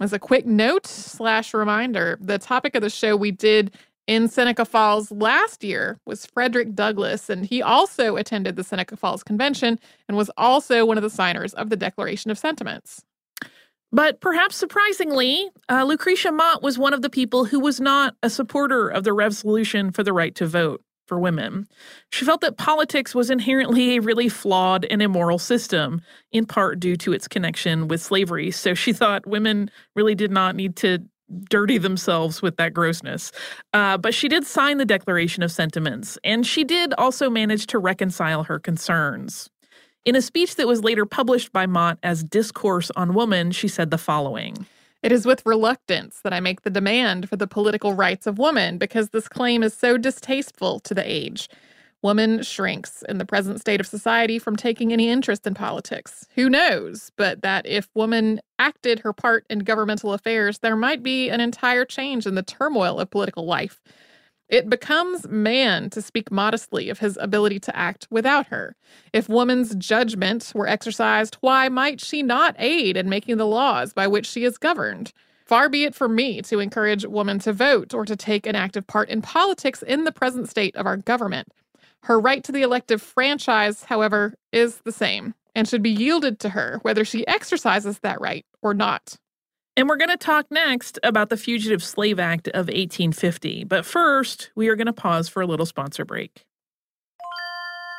As 0.01 0.13
a 0.13 0.19
quick 0.19 0.47
note 0.47 0.87
slash 0.87 1.53
reminder, 1.53 2.17
the 2.19 2.39
topic 2.39 2.73
of 2.73 2.81
the 2.81 2.89
show 2.89 3.15
we 3.15 3.29
did 3.29 3.69
in 4.07 4.27
Seneca 4.27 4.65
Falls 4.65 5.11
last 5.11 5.63
year 5.63 5.99
was 6.07 6.25
Frederick 6.25 6.73
Douglass, 6.73 7.29
and 7.29 7.45
he 7.45 7.61
also 7.61 8.15
attended 8.15 8.55
the 8.55 8.63
Seneca 8.63 8.97
Falls 8.97 9.23
Convention 9.23 9.79
and 10.07 10.17
was 10.17 10.31
also 10.37 10.87
one 10.87 10.97
of 10.97 11.03
the 11.03 11.09
signers 11.11 11.53
of 11.53 11.69
the 11.69 11.77
Declaration 11.77 12.31
of 12.31 12.39
Sentiments. 12.39 13.03
But 13.91 14.21
perhaps 14.21 14.55
surprisingly, 14.55 15.51
uh, 15.69 15.83
Lucretia 15.83 16.31
Mott 16.31 16.63
was 16.63 16.79
one 16.79 16.95
of 16.95 17.03
the 17.03 17.09
people 17.09 17.45
who 17.45 17.59
was 17.59 17.79
not 17.79 18.15
a 18.23 18.29
supporter 18.31 18.89
of 18.89 19.03
the 19.03 19.13
resolution 19.13 19.91
for 19.91 20.01
the 20.01 20.13
right 20.13 20.33
to 20.33 20.47
vote 20.47 20.81
for 21.11 21.19
women. 21.19 21.67
She 22.13 22.23
felt 22.23 22.39
that 22.39 22.55
politics 22.55 23.13
was 23.13 23.29
inherently 23.29 23.97
a 23.97 24.01
really 24.01 24.29
flawed 24.29 24.85
and 24.85 25.01
immoral 25.01 25.39
system, 25.39 25.99
in 26.31 26.45
part 26.45 26.79
due 26.79 26.95
to 26.95 27.11
its 27.11 27.27
connection 27.27 27.89
with 27.89 28.01
slavery. 28.01 28.49
So 28.49 28.73
she 28.73 28.93
thought 28.93 29.27
women 29.27 29.69
really 29.93 30.15
did 30.15 30.31
not 30.31 30.55
need 30.55 30.77
to 30.77 30.99
dirty 31.49 31.77
themselves 31.77 32.41
with 32.41 32.55
that 32.55 32.73
grossness. 32.73 33.33
Uh, 33.73 33.97
but 33.97 34.13
she 34.13 34.29
did 34.29 34.47
sign 34.47 34.77
the 34.77 34.85
Declaration 34.85 35.43
of 35.43 35.51
Sentiments, 35.51 36.17
and 36.23 36.47
she 36.47 36.63
did 36.63 36.93
also 36.93 37.29
manage 37.29 37.67
to 37.67 37.77
reconcile 37.77 38.43
her 38.43 38.57
concerns. 38.57 39.49
In 40.05 40.15
a 40.15 40.21
speech 40.21 40.55
that 40.55 40.65
was 40.65 40.81
later 40.81 41.05
published 41.05 41.51
by 41.51 41.65
Mott 41.65 41.97
as 42.03 42.23
Discourse 42.23 42.89
on 42.95 43.13
Woman, 43.13 43.51
she 43.51 43.67
said 43.67 43.91
the 43.91 43.97
following. 43.97 44.65
It 45.03 45.11
is 45.11 45.25
with 45.25 45.45
reluctance 45.45 46.19
that 46.23 46.33
I 46.33 46.39
make 46.39 46.61
the 46.61 46.69
demand 46.69 47.27
for 47.27 47.35
the 47.35 47.47
political 47.47 47.93
rights 47.93 48.27
of 48.27 48.37
woman 48.37 48.77
because 48.77 49.09
this 49.09 49.27
claim 49.27 49.63
is 49.63 49.73
so 49.73 49.97
distasteful 49.97 50.79
to 50.81 50.93
the 50.93 51.09
age. 51.09 51.49
Woman 52.03 52.43
shrinks 52.43 53.03
in 53.09 53.17
the 53.17 53.25
present 53.25 53.59
state 53.59 53.79
of 53.79 53.87
society 53.87 54.37
from 54.37 54.55
taking 54.55 54.93
any 54.93 55.09
interest 55.09 55.47
in 55.47 55.53
politics. 55.55 56.27
Who 56.35 56.49
knows, 56.49 57.11
but 57.15 57.41
that 57.41 57.65
if 57.65 57.89
woman 57.95 58.41
acted 58.59 58.99
her 58.99 59.13
part 59.13 59.45
in 59.49 59.59
governmental 59.59 60.13
affairs, 60.13 60.59
there 60.59 60.75
might 60.75 61.01
be 61.01 61.29
an 61.29 61.41
entire 61.41 61.85
change 61.85 62.27
in 62.27 62.35
the 62.35 62.43
turmoil 62.43 62.99
of 62.99 63.09
political 63.09 63.45
life. 63.45 63.81
It 64.51 64.69
becomes 64.69 65.29
man 65.29 65.89
to 65.91 66.01
speak 66.01 66.29
modestly 66.29 66.89
of 66.89 66.99
his 66.99 67.17
ability 67.21 67.61
to 67.61 67.75
act 67.75 68.05
without 68.11 68.47
her. 68.47 68.75
If 69.13 69.29
woman's 69.29 69.73
judgment 69.75 70.51
were 70.53 70.67
exercised, 70.67 71.37
why 71.39 71.69
might 71.69 72.01
she 72.01 72.21
not 72.21 72.57
aid 72.59 72.97
in 72.97 73.07
making 73.07 73.37
the 73.37 73.47
laws 73.47 73.93
by 73.93 74.07
which 74.07 74.27
she 74.27 74.43
is 74.43 74.57
governed? 74.57 75.13
Far 75.45 75.69
be 75.69 75.85
it 75.85 75.95
from 75.95 76.15
me 76.15 76.41
to 76.43 76.59
encourage 76.59 77.05
woman 77.05 77.39
to 77.39 77.53
vote 77.53 77.93
or 77.93 78.03
to 78.03 78.17
take 78.17 78.45
an 78.45 78.55
active 78.57 78.85
part 78.87 79.07
in 79.07 79.21
politics 79.21 79.81
in 79.81 80.03
the 80.03 80.11
present 80.11 80.49
state 80.49 80.75
of 80.75 80.85
our 80.85 80.97
government. 80.97 81.47
Her 82.03 82.19
right 82.19 82.43
to 82.43 82.51
the 82.51 82.61
elective 82.61 83.01
franchise, 83.01 83.85
however, 83.85 84.33
is 84.51 84.81
the 84.83 84.91
same 84.91 85.33
and 85.55 85.67
should 85.67 85.81
be 85.81 85.89
yielded 85.89 86.39
to 86.41 86.49
her 86.49 86.79
whether 86.81 87.05
she 87.05 87.25
exercises 87.25 87.99
that 87.99 88.19
right 88.19 88.45
or 88.61 88.73
not. 88.73 89.15
And 89.77 89.87
we're 89.87 89.97
going 89.97 90.09
to 90.09 90.17
talk 90.17 90.47
next 90.51 90.99
about 91.01 91.29
the 91.29 91.37
Fugitive 91.37 91.81
Slave 91.81 92.19
Act 92.19 92.47
of 92.49 92.67
1850. 92.67 93.63
But 93.63 93.85
first, 93.85 94.51
we 94.53 94.67
are 94.67 94.75
going 94.75 94.87
to 94.87 94.93
pause 94.93 95.29
for 95.29 95.41
a 95.41 95.47
little 95.47 95.65
sponsor 95.65 96.03
break. 96.03 96.45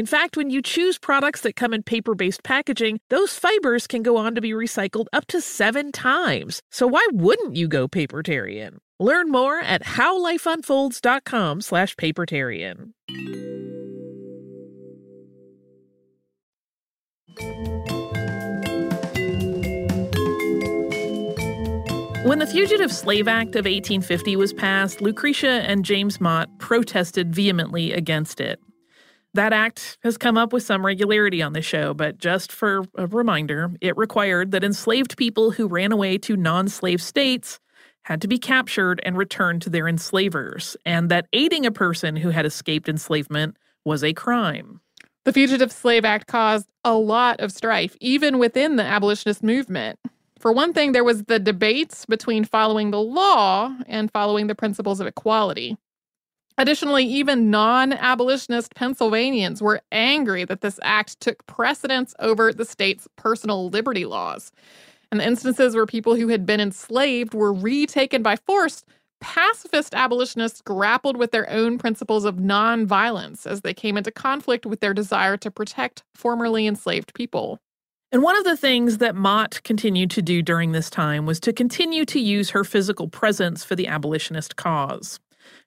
In 0.00 0.06
fact, 0.06 0.34
when 0.34 0.48
you 0.48 0.62
choose 0.62 0.96
products 0.96 1.42
that 1.42 1.56
come 1.56 1.74
in 1.74 1.82
paper 1.82 2.14
based 2.14 2.42
packaging, 2.42 3.00
those 3.10 3.36
fibers 3.36 3.86
can 3.86 4.02
go 4.02 4.16
on 4.16 4.34
to 4.34 4.40
be 4.40 4.52
recycled 4.52 5.04
up 5.12 5.26
to 5.26 5.42
seven 5.42 5.92
times. 5.92 6.62
So 6.70 6.86
why 6.86 7.06
wouldn't 7.12 7.54
you 7.54 7.68
go 7.68 7.86
papertarian? 7.86 8.78
Learn 8.98 9.30
more 9.30 9.60
at 9.60 9.84
howlifeunfolds.com 9.84 11.60
slash 11.60 11.96
papertarian. 11.96 12.92
When 22.24 22.38
the 22.38 22.48
Fugitive 22.50 22.90
Slave 22.90 23.28
Act 23.28 23.54
of 23.54 23.66
1850 23.66 24.36
was 24.36 24.54
passed, 24.54 25.02
Lucretia 25.02 25.62
and 25.68 25.84
James 25.84 26.22
Mott 26.22 26.48
protested 26.58 27.34
vehemently 27.34 27.92
against 27.92 28.40
it. 28.40 28.58
That 29.34 29.52
act 29.52 29.98
has 30.02 30.18
come 30.18 30.36
up 30.36 30.52
with 30.52 30.64
some 30.64 30.84
regularity 30.84 31.40
on 31.40 31.52
the 31.52 31.62
show, 31.62 31.94
but 31.94 32.18
just 32.18 32.50
for 32.50 32.82
a 32.96 33.06
reminder, 33.06 33.70
it 33.80 33.96
required 33.96 34.50
that 34.50 34.64
enslaved 34.64 35.16
people 35.16 35.52
who 35.52 35.68
ran 35.68 35.92
away 35.92 36.18
to 36.18 36.36
non 36.36 36.68
slave 36.68 37.00
states 37.00 37.60
had 38.02 38.20
to 38.22 38.28
be 38.28 38.38
captured 38.38 39.00
and 39.04 39.16
returned 39.16 39.62
to 39.62 39.70
their 39.70 39.86
enslavers, 39.86 40.76
and 40.84 41.10
that 41.10 41.26
aiding 41.32 41.64
a 41.64 41.70
person 41.70 42.16
who 42.16 42.30
had 42.30 42.44
escaped 42.44 42.88
enslavement 42.88 43.56
was 43.84 44.02
a 44.02 44.12
crime. 44.12 44.80
The 45.24 45.32
Fugitive 45.32 45.70
Slave 45.70 46.04
Act 46.04 46.26
caused 46.26 46.66
a 46.84 46.94
lot 46.94 47.40
of 47.40 47.52
strife, 47.52 47.96
even 48.00 48.38
within 48.38 48.76
the 48.76 48.82
abolitionist 48.82 49.42
movement. 49.42 49.98
For 50.38 50.50
one 50.50 50.72
thing, 50.72 50.92
there 50.92 51.04
was 51.04 51.24
the 51.24 51.38
debates 51.38 52.06
between 52.06 52.44
following 52.44 52.90
the 52.90 53.00
law 53.00 53.76
and 53.86 54.10
following 54.10 54.46
the 54.46 54.54
principles 54.54 54.98
of 54.98 55.06
equality. 55.06 55.76
Additionally, 56.60 57.06
even 57.06 57.50
non 57.50 57.94
abolitionist 57.94 58.74
Pennsylvanians 58.74 59.62
were 59.62 59.80
angry 59.90 60.44
that 60.44 60.60
this 60.60 60.78
act 60.82 61.18
took 61.18 61.46
precedence 61.46 62.14
over 62.18 62.52
the 62.52 62.66
state's 62.66 63.08
personal 63.16 63.70
liberty 63.70 64.04
laws. 64.04 64.52
And 65.10 65.20
the 65.20 65.26
instances 65.26 65.74
where 65.74 65.86
people 65.86 66.16
who 66.16 66.28
had 66.28 66.44
been 66.44 66.60
enslaved 66.60 67.32
were 67.32 67.54
retaken 67.54 68.22
by 68.22 68.36
force, 68.36 68.84
pacifist 69.22 69.94
abolitionists 69.94 70.60
grappled 70.60 71.16
with 71.16 71.30
their 71.30 71.48
own 71.48 71.78
principles 71.78 72.26
of 72.26 72.36
nonviolence 72.36 73.46
as 73.46 73.62
they 73.62 73.72
came 73.72 73.96
into 73.96 74.10
conflict 74.10 74.66
with 74.66 74.80
their 74.80 74.92
desire 74.92 75.38
to 75.38 75.50
protect 75.50 76.02
formerly 76.14 76.66
enslaved 76.66 77.14
people. 77.14 77.58
And 78.12 78.22
one 78.22 78.36
of 78.36 78.44
the 78.44 78.56
things 78.56 78.98
that 78.98 79.16
Mott 79.16 79.62
continued 79.64 80.10
to 80.10 80.20
do 80.20 80.42
during 80.42 80.72
this 80.72 80.90
time 80.90 81.24
was 81.24 81.40
to 81.40 81.54
continue 81.54 82.04
to 82.04 82.20
use 82.20 82.50
her 82.50 82.64
physical 82.64 83.08
presence 83.08 83.64
for 83.64 83.76
the 83.76 83.86
abolitionist 83.86 84.56
cause. 84.56 85.20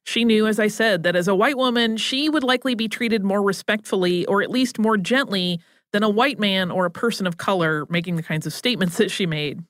She 0.03 0.25
knew, 0.25 0.47
as 0.47 0.59
I 0.59 0.67
said, 0.67 1.03
that 1.03 1.15
as 1.15 1.27
a 1.27 1.35
white 1.35 1.57
woman, 1.57 1.97
she 1.97 2.29
would 2.29 2.43
likely 2.43 2.75
be 2.75 2.87
treated 2.87 3.23
more 3.23 3.41
respectfully 3.41 4.25
or 4.25 4.41
at 4.41 4.51
least 4.51 4.79
more 4.79 4.97
gently 4.97 5.59
than 5.91 6.03
a 6.03 6.09
white 6.09 6.39
man 6.39 6.71
or 6.71 6.85
a 6.85 6.91
person 6.91 7.25
of 7.25 7.37
color 7.37 7.85
making 7.89 8.15
the 8.15 8.23
kinds 8.23 8.45
of 8.45 8.53
statements 8.53 8.97
that 8.99 9.11
she 9.11 9.25
made. 9.25 9.63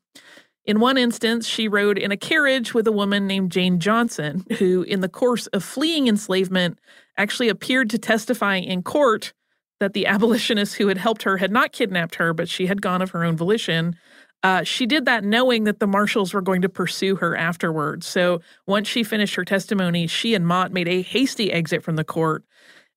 In 0.65 0.80
one 0.80 0.97
instance, 0.97 1.45
she 1.45 1.67
rode 1.67 1.97
in 1.97 2.12
a 2.12 2.17
carriage 2.17 2.73
with 2.73 2.88
a 2.88 2.91
woman 2.91 3.28
named 3.28 3.52
Jane 3.52 3.80
Johnson, 3.80 4.45
who, 4.60 4.84
in 4.84 5.02
the 5.02 5.10
course 5.10 5.47
of 5.47 5.63
fleeing 5.63 6.08
enslavement, 6.08 6.80
actually 7.17 7.49
appeared 7.49 7.89
to 7.89 7.97
testify 7.97 8.56
in 8.56 8.82
court 8.82 9.34
that 9.82 9.91
the 9.91 10.08
abolitionists 10.08 10.76
who 10.76 10.88
had 10.88 10.97
helped 10.97 11.23
her 11.23 11.38
had 11.38 11.52
not 11.52 11.73
kidnapped 11.73 12.15
her, 12.15 12.34
but 12.34 12.47
she 12.47 12.67
had 12.67 12.82
gone 12.82 13.02
of 13.02 13.12
her 13.12 13.26
own 13.26 13.36
volition. 13.36 13.97
Uh, 14.43 14.62
she 14.63 14.86
did 14.86 15.06
that 15.06 15.23
knowing 15.23 15.63
that 15.63 15.79
the 15.79 15.88
marshals 15.88 16.34
were 16.34 16.41
going 16.41 16.62
to 16.62 16.69
pursue 16.69 17.15
her 17.15 17.36
afterwards. 17.36 18.06
So 18.06 18.41
once 18.67 18.89
she 18.89 19.03
finished 19.03 19.36
her 19.36 19.45
testimony, 19.45 20.06
she 20.06 20.36
and 20.36 20.45
Mott 20.45 20.73
made 20.73 20.89
a 20.89 21.01
hasty 21.01 21.51
exit 21.51 21.82
from 21.82 21.95
the 21.95 22.03
court. 22.03 22.43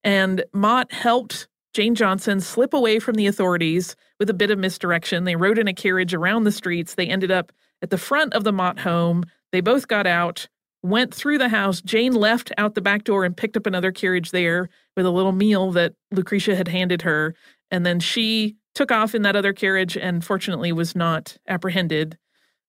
And 0.03 0.45
Mott 0.53 0.93
helped 0.93 1.47
Jane 1.73 1.95
Johnson 1.95 2.41
slip 2.41 2.75
away 2.75 2.99
from 2.99 3.15
the 3.15 3.27
authorities 3.27 3.95
with 4.19 4.29
a 4.29 4.35
bit 4.35 4.51
of 4.51 4.59
misdirection. 4.59 5.25
They 5.25 5.37
rode 5.37 5.59
in 5.59 5.69
a 5.69 5.75
carriage 5.75 6.15
around 6.15 6.45
the 6.45 6.53
streets. 6.53 6.95
They 6.95 7.07
ended 7.07 7.31
up 7.31 7.53
at 7.83 7.91
the 7.91 7.99
front 7.99 8.35
of 8.35 8.45
the 8.45 8.53
Mott 8.53 8.81
home. 8.81 9.25
They 9.53 9.61
both 9.61 9.87
got 9.87 10.07
out, 10.07 10.49
went 10.83 11.15
through 11.15 11.39
the 11.39 11.49
house. 11.49 11.81
Jane 11.81 12.15
left 12.15 12.51
out 12.59 12.75
the 12.75 12.81
back 12.81 13.05
door 13.05 13.25
and 13.25 13.37
picked 13.37 13.57
up 13.57 13.67
another 13.67 13.93
carriage 13.93 14.31
there 14.31 14.69
with 14.97 15.07
a 15.07 15.11
little 15.11 15.33
meal 15.33 15.71
that 15.73 15.95
Lucretia 16.11 16.57
had 16.57 16.69
handed 16.69 17.03
her. 17.03 17.35
And 17.71 17.85
then 17.85 18.01
she 18.01 18.57
took 18.77 18.93
off 18.93 19.15
in 19.15 19.23
that 19.23 19.35
other 19.35 19.53
carriage 19.53 19.97
and 19.97 20.25
fortunately 20.25 20.71
was 20.71 20.95
not 20.95 21.37
apprehended. 21.49 22.19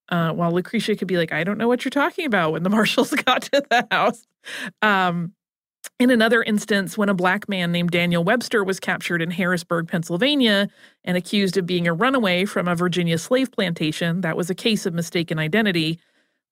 Uh, 0.10 0.32
while 0.32 0.54
Lucretia 0.54 0.96
could 0.96 1.08
be 1.08 1.17
like, 1.17 1.34
I 1.34 1.43
don't 1.43 1.58
know 1.58 1.67
what 1.67 1.84
you're 1.84 1.89
talking 1.89 2.26
about 2.26 2.54
when 2.54 2.63
the 2.63 2.70
marshals 2.78 3.12
got 3.12 3.43
to 3.43 3.63
the 3.70 3.88
house. 3.91 4.26
Um, 4.82 5.34
in 6.00 6.10
another 6.10 6.41
instance, 6.43 6.98
when 6.98 7.10
a 7.10 7.13
black 7.13 7.50
man 7.50 7.72
named 7.72 7.91
Daniel 7.91 8.24
Webster 8.24 8.63
was 8.63 8.80
captured 8.80 9.22
in 9.22 9.32
Harrisburg, 9.32 9.88
Pennsylvania, 9.88 10.70
and 11.04 11.17
accused 11.17 11.58
of 11.58 11.65
being 11.65 11.88
a 11.88 11.93
runaway 11.93 12.46
from 12.46 12.67
a 12.67 12.76
Virginia 12.76 13.17
slave 13.17 13.52
plantation, 13.52 14.22
that 14.22 14.38
was 14.38 14.50
a 14.50 14.56
case 14.56 14.86
of 14.86 14.93
mistaken 14.93 15.39
identity. 15.39 16.00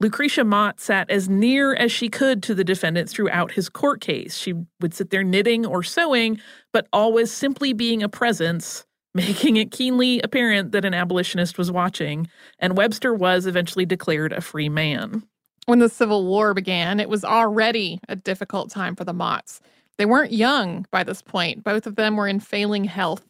Lucretia 0.01 0.43
Mott 0.43 0.81
sat 0.81 1.09
as 1.09 1.29
near 1.29 1.73
as 1.75 1.91
she 1.91 2.09
could 2.09 2.43
to 2.43 2.53
the 2.53 2.63
defendant 2.65 3.09
throughout 3.09 3.53
his 3.53 3.69
court 3.69 4.01
case. 4.01 4.35
She 4.35 4.53
would 4.81 4.93
sit 4.93 5.11
there 5.11 5.23
knitting 5.23 5.65
or 5.65 5.83
sewing, 5.83 6.41
but 6.73 6.87
always 6.91 7.31
simply 7.31 7.71
being 7.71 8.03
a 8.03 8.09
presence, 8.09 8.84
making 9.15 9.55
it 9.55 9.71
keenly 9.71 10.19
apparent 10.21 10.73
that 10.73 10.85
an 10.85 10.93
abolitionist 10.93 11.57
was 11.57 11.71
watching, 11.71 12.29
and 12.59 12.77
Webster 12.77 13.13
was 13.13 13.47
eventually 13.47 13.85
declared 13.85 14.33
a 14.33 14.41
free 14.41 14.69
man. 14.69 15.23
When 15.65 15.79
the 15.79 15.89
Civil 15.89 16.25
War 16.27 16.53
began, 16.53 16.99
it 16.99 17.09
was 17.09 17.25
already 17.25 17.99
a 18.07 18.15
difficult 18.15 18.69
time 18.69 18.95
for 18.95 19.05
the 19.05 19.13
Motts. 19.13 19.61
They 19.97 20.05
weren't 20.05 20.33
young 20.33 20.85
by 20.91 21.03
this 21.03 21.21
point, 21.21 21.63
both 21.63 21.87
of 21.87 21.95
them 21.95 22.17
were 22.17 22.27
in 22.27 22.41
failing 22.41 22.83
health. 22.83 23.25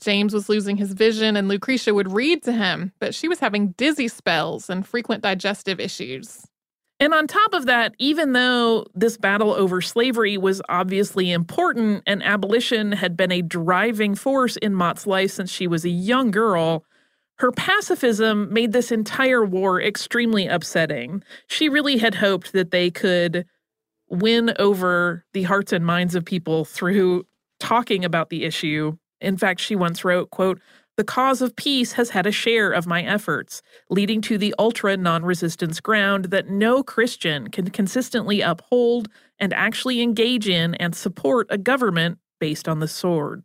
James 0.00 0.32
was 0.32 0.48
losing 0.48 0.76
his 0.76 0.92
vision, 0.92 1.36
and 1.36 1.48
Lucretia 1.48 1.92
would 1.92 2.12
read 2.12 2.42
to 2.44 2.52
him, 2.52 2.92
but 3.00 3.14
she 3.14 3.28
was 3.28 3.40
having 3.40 3.72
dizzy 3.72 4.08
spells 4.08 4.70
and 4.70 4.86
frequent 4.86 5.22
digestive 5.22 5.80
issues. 5.80 6.46
And 7.00 7.12
on 7.12 7.26
top 7.26 7.52
of 7.54 7.66
that, 7.66 7.94
even 7.98 8.32
though 8.32 8.86
this 8.94 9.16
battle 9.16 9.52
over 9.52 9.80
slavery 9.80 10.38
was 10.38 10.62
obviously 10.68 11.32
important 11.32 12.02
and 12.06 12.22
abolition 12.22 12.92
had 12.92 13.16
been 13.16 13.32
a 13.32 13.42
driving 13.42 14.14
force 14.14 14.56
in 14.56 14.74
Mott's 14.74 15.06
life 15.06 15.32
since 15.32 15.50
she 15.50 15.66
was 15.66 15.84
a 15.84 15.90
young 15.90 16.30
girl, 16.30 16.84
Her 17.38 17.50
pacifism 17.50 18.52
made 18.52 18.72
this 18.72 18.92
entire 18.92 19.44
war 19.44 19.80
extremely 19.82 20.46
upsetting. 20.46 21.22
She 21.48 21.68
really 21.68 21.98
had 21.98 22.16
hoped 22.16 22.52
that 22.52 22.70
they 22.70 22.90
could 22.90 23.44
win 24.08 24.54
over 24.58 25.24
the 25.32 25.42
hearts 25.44 25.72
and 25.72 25.84
minds 25.84 26.14
of 26.14 26.24
people 26.24 26.64
through 26.64 27.26
talking 27.58 28.04
about 28.04 28.30
the 28.30 28.44
issue. 28.44 28.96
In 29.20 29.36
fact, 29.36 29.60
she 29.60 29.74
once 29.74 30.04
wrote, 30.04 30.30
quote, 30.30 30.60
the 30.96 31.04
cause 31.04 31.42
of 31.42 31.56
peace 31.56 31.92
has 31.92 32.10
had 32.10 32.26
a 32.26 32.32
share 32.32 32.70
of 32.70 32.86
my 32.86 33.02
efforts, 33.02 33.62
leading 33.90 34.20
to 34.22 34.38
the 34.38 34.54
ultra 34.58 34.96
non 34.96 35.24
resistance 35.24 35.80
ground 35.80 36.26
that 36.26 36.48
no 36.48 36.82
Christian 36.82 37.48
can 37.48 37.70
consistently 37.70 38.40
uphold 38.40 39.08
and 39.38 39.52
actually 39.52 40.00
engage 40.00 40.48
in 40.48 40.74
and 40.76 40.94
support 40.94 41.46
a 41.50 41.58
government 41.58 42.18
based 42.38 42.68
on 42.68 42.78
the 42.78 42.88
sword. 42.88 43.42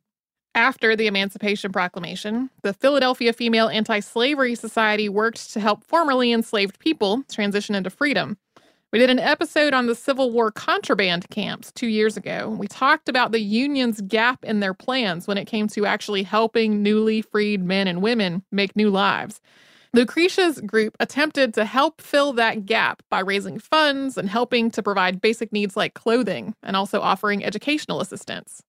After 0.55 0.95
the 0.95 1.07
Emancipation 1.07 1.71
Proclamation, 1.71 2.49
the 2.63 2.73
Philadelphia 2.73 3.33
Female 3.33 3.69
Anti 3.69 3.99
Slavery 3.99 4.55
Society 4.55 5.07
worked 5.07 5.53
to 5.53 5.59
help 5.59 5.83
formerly 5.83 6.31
enslaved 6.31 6.79
people 6.79 7.23
transition 7.31 7.75
into 7.75 7.89
freedom. 7.89 8.37
We 8.91 8.97
did 8.97 9.11
an 9.11 9.19
episode 9.19 9.75
on 9.75 9.85
the 9.85 9.93
Civil 9.93 10.31
War 10.31 10.49
contraband 10.49 11.29
camps 11.29 11.71
two 11.71 11.87
years 11.87 12.17
ago. 12.17 12.49
We 12.49 12.67
talked 12.67 13.07
about 13.07 13.31
the 13.31 13.39
Union's 13.39 14.01
gap 14.01 14.43
in 14.43 14.61
their 14.61 14.73
plans 14.73 15.27
when 15.27 15.37
it 15.37 15.45
came 15.45 15.67
to 15.67 15.85
actually 15.85 16.23
helping 16.23 16.81
newly 16.81 17.21
freed 17.21 17.63
men 17.63 17.87
and 17.87 18.01
women 18.01 18.41
make 18.51 18.75
new 18.75 18.89
lives. 18.89 19.41
Lucretia's 19.93 20.59
group 20.61 20.97
attempted 20.99 21.53
to 21.53 21.65
help 21.65 22.01
fill 22.01 22.33
that 22.33 22.65
gap 22.65 23.03
by 23.11 23.19
raising 23.19 23.59
funds 23.59 24.17
and 24.17 24.27
helping 24.27 24.71
to 24.71 24.81
provide 24.81 25.21
basic 25.21 25.53
needs 25.53 25.77
like 25.77 25.93
clothing 25.93 26.55
and 26.63 26.75
also 26.75 26.99
offering 26.99 27.45
educational 27.45 28.01
assistance. 28.01 28.63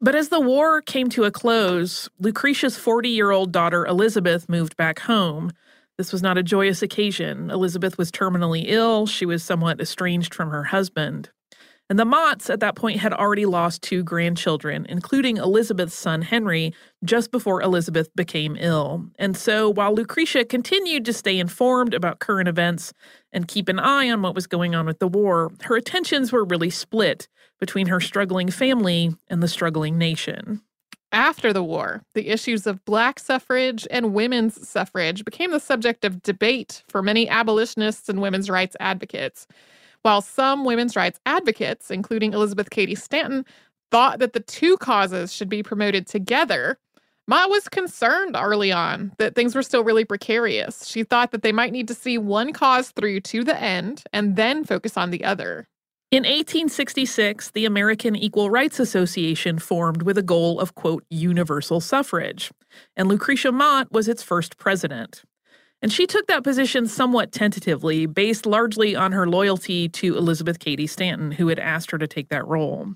But 0.00 0.16
as 0.16 0.30
the 0.30 0.40
war 0.40 0.82
came 0.82 1.10
to 1.10 1.24
a 1.24 1.30
close, 1.30 2.08
Lucretia's 2.18 2.76
40 2.76 3.08
year 3.08 3.30
old 3.30 3.52
daughter 3.52 3.86
Elizabeth 3.86 4.48
moved 4.48 4.76
back 4.76 4.98
home. 4.98 5.52
This 6.00 6.12
was 6.12 6.22
not 6.22 6.38
a 6.38 6.42
joyous 6.42 6.80
occasion. 6.80 7.50
Elizabeth 7.50 7.98
was 7.98 8.10
terminally 8.10 8.64
ill. 8.66 9.06
She 9.06 9.26
was 9.26 9.44
somewhat 9.44 9.82
estranged 9.82 10.32
from 10.32 10.48
her 10.48 10.64
husband. 10.64 11.28
And 11.90 11.98
the 11.98 12.06
Motts 12.06 12.48
at 12.48 12.60
that 12.60 12.74
point 12.74 13.00
had 13.00 13.12
already 13.12 13.44
lost 13.44 13.82
two 13.82 14.02
grandchildren, 14.02 14.86
including 14.88 15.36
Elizabeth's 15.36 15.92
son 15.92 16.22
Henry, 16.22 16.72
just 17.04 17.30
before 17.30 17.60
Elizabeth 17.60 18.08
became 18.16 18.56
ill. 18.58 19.10
And 19.18 19.36
so 19.36 19.68
while 19.68 19.94
Lucretia 19.94 20.46
continued 20.46 21.04
to 21.04 21.12
stay 21.12 21.38
informed 21.38 21.92
about 21.92 22.18
current 22.18 22.48
events 22.48 22.94
and 23.30 23.46
keep 23.46 23.68
an 23.68 23.78
eye 23.78 24.08
on 24.08 24.22
what 24.22 24.34
was 24.34 24.46
going 24.46 24.74
on 24.74 24.86
with 24.86 25.00
the 25.00 25.06
war, 25.06 25.52
her 25.64 25.76
attentions 25.76 26.32
were 26.32 26.46
really 26.46 26.70
split 26.70 27.28
between 27.58 27.88
her 27.88 28.00
struggling 28.00 28.50
family 28.50 29.14
and 29.28 29.42
the 29.42 29.48
struggling 29.48 29.98
nation. 29.98 30.62
After 31.12 31.52
the 31.52 31.64
war, 31.64 32.02
the 32.14 32.28
issues 32.28 32.66
of 32.66 32.84
black 32.84 33.18
suffrage 33.18 33.86
and 33.90 34.14
women's 34.14 34.68
suffrage 34.68 35.24
became 35.24 35.50
the 35.50 35.58
subject 35.58 36.04
of 36.04 36.22
debate 36.22 36.84
for 36.88 37.02
many 37.02 37.28
abolitionists 37.28 38.08
and 38.08 38.20
women's 38.20 38.48
rights 38.48 38.76
advocates. 38.78 39.48
While 40.02 40.22
some 40.22 40.64
women's 40.64 40.94
rights 40.94 41.18
advocates, 41.26 41.90
including 41.90 42.32
Elizabeth 42.32 42.70
Cady 42.70 42.94
Stanton, 42.94 43.44
thought 43.90 44.20
that 44.20 44.34
the 44.34 44.40
two 44.40 44.76
causes 44.76 45.32
should 45.32 45.48
be 45.48 45.64
promoted 45.64 46.06
together, 46.06 46.78
Mott 47.26 47.50
was 47.50 47.68
concerned 47.68 48.36
early 48.38 48.72
on 48.72 49.12
that 49.18 49.34
things 49.34 49.54
were 49.54 49.62
still 49.62 49.84
really 49.84 50.04
precarious. 50.04 50.86
She 50.86 51.04
thought 51.04 51.32
that 51.32 51.42
they 51.42 51.52
might 51.52 51.72
need 51.72 51.88
to 51.88 51.94
see 51.94 52.18
one 52.18 52.52
cause 52.52 52.90
through 52.90 53.20
to 53.20 53.44
the 53.44 53.60
end 53.60 54.04
and 54.12 54.36
then 54.36 54.64
focus 54.64 54.96
on 54.96 55.10
the 55.10 55.24
other. 55.24 55.68
In 56.10 56.24
1866, 56.24 57.52
the 57.52 57.64
American 57.64 58.16
Equal 58.16 58.50
Rights 58.50 58.80
Association 58.80 59.60
formed 59.60 60.02
with 60.02 60.18
a 60.18 60.24
goal 60.24 60.58
of, 60.58 60.74
quote, 60.74 61.04
universal 61.08 61.80
suffrage, 61.80 62.50
and 62.96 63.08
Lucretia 63.08 63.52
Mott 63.52 63.92
was 63.92 64.08
its 64.08 64.20
first 64.20 64.56
president. 64.56 65.22
And 65.80 65.92
she 65.92 66.08
took 66.08 66.26
that 66.26 66.42
position 66.42 66.88
somewhat 66.88 67.30
tentatively, 67.30 68.06
based 68.06 68.44
largely 68.44 68.96
on 68.96 69.12
her 69.12 69.28
loyalty 69.28 69.88
to 69.88 70.16
Elizabeth 70.16 70.58
Cady 70.58 70.88
Stanton, 70.88 71.30
who 71.30 71.46
had 71.46 71.60
asked 71.60 71.92
her 71.92 71.98
to 71.98 72.08
take 72.08 72.28
that 72.30 72.44
role. 72.44 72.88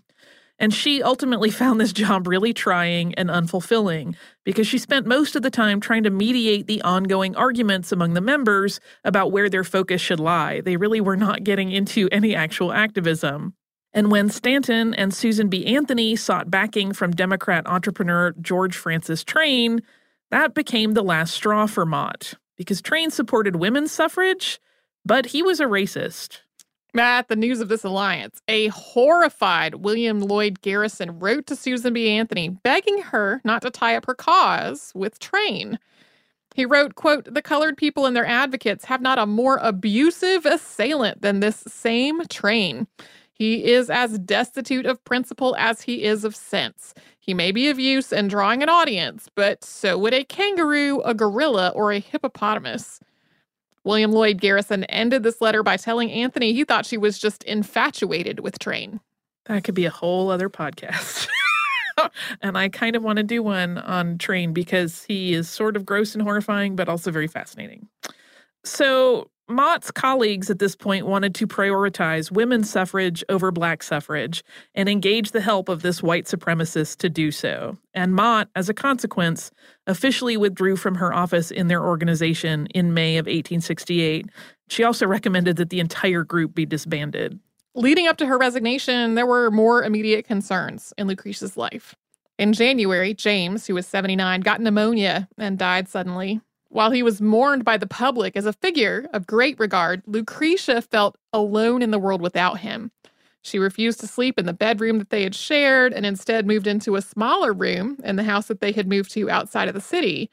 And 0.59 0.73
she 0.73 1.03
ultimately 1.03 1.51
found 1.51 1.81
this 1.81 1.93
job 1.93 2.27
really 2.27 2.53
trying 2.53 3.15
and 3.15 3.29
unfulfilling 3.29 4.15
because 4.45 4.67
she 4.67 4.79
spent 4.79 5.07
most 5.07 5.35
of 5.35 5.43
the 5.43 5.51
time 5.51 5.81
trying 5.81 6.05
to 6.05 6.11
mediate 6.11 6.67
the 6.67 6.83
ongoing 6.83 7.35
arguments 7.35 7.91
among 7.91 8.15
the 8.15 8.21
members 8.21 8.79
about 9.05 9.33
where 9.33 9.51
their 9.51 9.65
focus 9.65 10.01
should 10.01 10.21
lie. 10.21 10.61
They 10.61 10.77
really 10.77 11.01
were 11.01 11.17
not 11.17 11.45
getting 11.45 11.73
into 11.73 12.09
any 12.13 12.35
actual 12.35 12.73
activism. 12.73 13.55
And 13.93 14.11
when 14.11 14.29
Stanton 14.29 14.93
and 14.95 15.15
Susan 15.15 15.49
B. 15.49 15.67
Anthony 15.67 16.17
sought 16.17 16.51
backing 16.51 16.93
from 16.93 17.13
Democrat 17.13 17.67
entrepreneur 17.67 18.35
George 18.41 18.77
Francis 18.77 19.23
Train, 19.23 19.83
that 20.31 20.55
became 20.55 20.93
the 20.93 21.03
last 21.03 21.35
straw 21.35 21.67
for 21.67 21.87
Mott 21.87 22.35
because 22.57 22.83
Train 22.83 23.11
supported 23.11 23.57
women's 23.57 23.93
suffrage, 23.93 24.61
but 25.05 25.27
he 25.27 25.43
was 25.43 25.61
a 25.61 25.65
racist. 25.65 26.41
At 26.97 27.27
the 27.27 27.35
news 27.35 27.61
of 27.61 27.69
this 27.69 27.83
alliance, 27.83 28.41
a 28.47 28.69
horrified 28.69 29.77
William 29.77 30.21
Lloyd 30.21 30.61
Garrison 30.63 31.19
wrote 31.19 31.47
to 31.47 31.57
Susan 31.57 31.93
B. 31.93 32.09
Anthony 32.09 32.49
begging 32.49 33.03
her 33.03 33.41
not 33.45 33.63
to 33.63 33.71
tie 33.71 33.97
up 33.97 34.07
her 34.07 34.15
cause 34.15 34.93
with 34.95 35.19
Train. 35.19 35.81
He 36.55 36.65
wrote, 36.65 36.95
quote, 36.95 37.35
the 37.35 37.43
colored 37.43 37.77
people 37.77 38.07
and 38.07 38.15
their 38.15 38.25
advocates 38.25 38.85
have 38.85 39.01
not 39.01 39.19
a 39.19 39.27
more 39.27 39.59
abusive 39.61 40.47
assailant 40.47 41.21
than 41.21 41.41
this 41.41 41.65
same 41.67 42.25
Train. 42.29 42.87
He 43.33 43.65
is 43.65 43.91
as 43.91 44.21
destitute 44.21 44.87
of 44.87 45.03
principle 45.05 45.57
as 45.59 45.81
he 45.81 46.05
is 46.05 46.23
of 46.25 46.37
sense. 46.37 46.95
He 47.19 47.35
may 47.35 47.51
be 47.51 47.69
of 47.71 47.81
use 47.81 48.13
in 48.13 48.29
drawing 48.29 48.63
an 48.63 48.69
audience, 48.69 49.29
but 49.35 49.65
so 49.65 49.99
would 49.99 50.15
a 50.15 50.23
kangaroo, 50.23 51.01
a 51.01 51.13
gorilla, 51.13 51.71
or 51.71 51.91
a 51.91 51.99
hippopotamus. 51.99 53.01
William 53.85 54.13
Lloyd 54.13 54.41
Garrison 54.41 54.85
ended 54.85 55.23
this 55.23 55.41
letter 55.41 55.63
by 55.63 55.77
telling 55.77 56.11
Anthony 56.11 56.53
he 56.53 56.65
thought 56.65 56.87
she 56.87 56.97
was 56.97 57.19
just 57.19 57.45
infatuated 57.45 58.41
with 58.41 58.59
Train. 58.59 59.01
That 59.47 59.63
could 59.63 59.75
be 59.75 59.85
a 59.85 59.91
whole 59.91 60.31
other 60.31 60.49
podcast. 60.49 61.29
and 62.43 62.57
I 62.57 62.71
kind 62.71 62.97
of 62.97 63.03
want 63.03 63.19
to 63.19 63.23
do 63.23 63.43
one 63.43 63.79
on 63.79 64.17
Train 64.19 64.53
because 64.53 65.05
he 65.05 65.35
is 65.35 65.49
sort 65.49 65.77
of 65.77 65.85
gross 65.85 66.15
and 66.15 66.23
horrifying, 66.23 66.77
but 66.77 66.89
also 66.89 67.11
very 67.11 67.29
fascinating. 67.29 67.89
So, 68.65 69.31
Mott's 69.49 69.91
colleagues 69.91 70.49
at 70.49 70.59
this 70.59 70.75
point 70.75 71.07
wanted 71.07 71.35
to 71.35 71.47
prioritize 71.47 72.31
women's 72.31 72.71
suffrage 72.71 73.23
over 73.29 73.51
black 73.51 73.83
suffrage 73.83 74.43
and 74.75 74.89
engage 74.89 75.33
the 75.33 75.43
help 75.43 75.69
of 75.69 75.83
this 75.83 76.03
white 76.03 76.25
supremacist 76.25 76.97
to 76.99 77.11
do 77.11 77.31
so. 77.31 77.77
And 77.93 78.15
Mott, 78.15 78.49
as 78.57 78.71
a 78.71 78.75
consequence, 78.75 79.51
officially 79.87 80.39
withdrew 80.39 80.77
from 80.77 80.95
her 80.95 81.13
office 81.13 81.51
in 81.51 81.69
their 81.69 81.85
organization 81.85 82.67
in 82.69 82.95
May 82.95 83.19
of 83.19 83.27
1868. 83.27 84.31
She 84.69 84.83
also 84.83 85.07
recommended 85.07 85.57
that 85.57 85.69
the 85.69 85.81
entire 85.81 86.25
group 86.25 86.55
be 86.55 86.65
disbanded. 86.65 87.39
Leading 87.75 88.07
up 88.07 88.17
to 88.19 88.27
her 88.27 88.39
resignation, 88.39 89.15
there 89.15 89.27
were 89.27 89.51
more 89.51 89.85
immediate 89.85 90.27
concerns 90.27 90.95
in 90.97 91.07
Lucretia's 91.07 91.59
life. 91.59 91.95
In 92.39 92.55
January, 92.55 93.13
James, 93.13 93.67
who 93.67 93.75
was 93.75 93.87
79, 93.87 94.41
got 94.41 94.61
pneumonia 94.61 95.29
and 95.37 95.59
died 95.59 95.89
suddenly. 95.89 96.41
While 96.75 96.91
he 96.91 97.05
was 97.05 97.21
mourned 97.21 97.65
by 97.65 97.77
the 97.77 97.87
public 97.87 98.37
as 98.37 98.47
a 98.47 98.53
figure 98.53 99.09
of 99.13 99.29
great 99.29 99.57
regard, 99.61 100.03
Lucretia 100.09 100.83
felt 100.83 101.17
alone 101.33 101.83
in 101.83 101.93
the 101.93 102.01
world 102.01 102.21
without 102.21 102.59
him. 102.59 102.91
She 103.43 103.61
refused 103.61 104.01
to 104.01 104.09
sleep 104.09 104.41
in 104.41 104.47
the 104.47 104.53
bedroom 104.53 104.99
that 104.99 105.11
they 105.11 105.23
had 105.23 105.37
shared 105.37 105.93
and 105.93 106.05
instead 106.05 106.49
moved 106.49 106.67
into 106.67 106.97
a 106.97 107.01
smaller 107.01 107.53
room 107.53 107.99
in 108.03 108.17
the 108.17 108.25
house 108.25 108.49
that 108.49 108.61
they 108.61 108.73
had 108.73 108.89
moved 108.89 109.13
to 109.13 109.31
outside 109.31 109.69
of 109.69 109.75
the 109.75 109.81
city. 109.81 110.29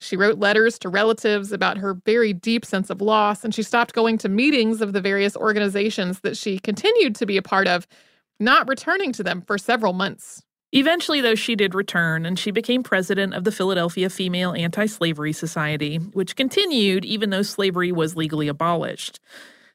She 0.00 0.16
wrote 0.16 0.38
letters 0.38 0.78
to 0.78 0.88
relatives 0.88 1.52
about 1.52 1.76
her 1.76 1.92
very 1.92 2.32
deep 2.32 2.64
sense 2.64 2.88
of 2.88 3.02
loss, 3.02 3.44
and 3.44 3.54
she 3.54 3.62
stopped 3.62 3.92
going 3.92 4.16
to 4.16 4.30
meetings 4.30 4.80
of 4.80 4.94
the 4.94 5.02
various 5.02 5.36
organizations 5.36 6.20
that 6.20 6.38
she 6.38 6.58
continued 6.58 7.14
to 7.16 7.26
be 7.26 7.36
a 7.36 7.42
part 7.42 7.68
of, 7.68 7.86
not 8.40 8.66
returning 8.66 9.12
to 9.12 9.22
them 9.22 9.42
for 9.42 9.58
several 9.58 9.92
months. 9.92 10.42
Eventually, 10.74 11.20
though, 11.20 11.34
she 11.34 11.54
did 11.54 11.74
return 11.74 12.24
and 12.24 12.38
she 12.38 12.50
became 12.50 12.82
president 12.82 13.34
of 13.34 13.44
the 13.44 13.52
Philadelphia 13.52 14.08
Female 14.08 14.54
Anti 14.54 14.86
Slavery 14.86 15.32
Society, 15.32 15.96
which 15.96 16.34
continued 16.34 17.04
even 17.04 17.28
though 17.30 17.42
slavery 17.42 17.92
was 17.92 18.16
legally 18.16 18.48
abolished. 18.48 19.20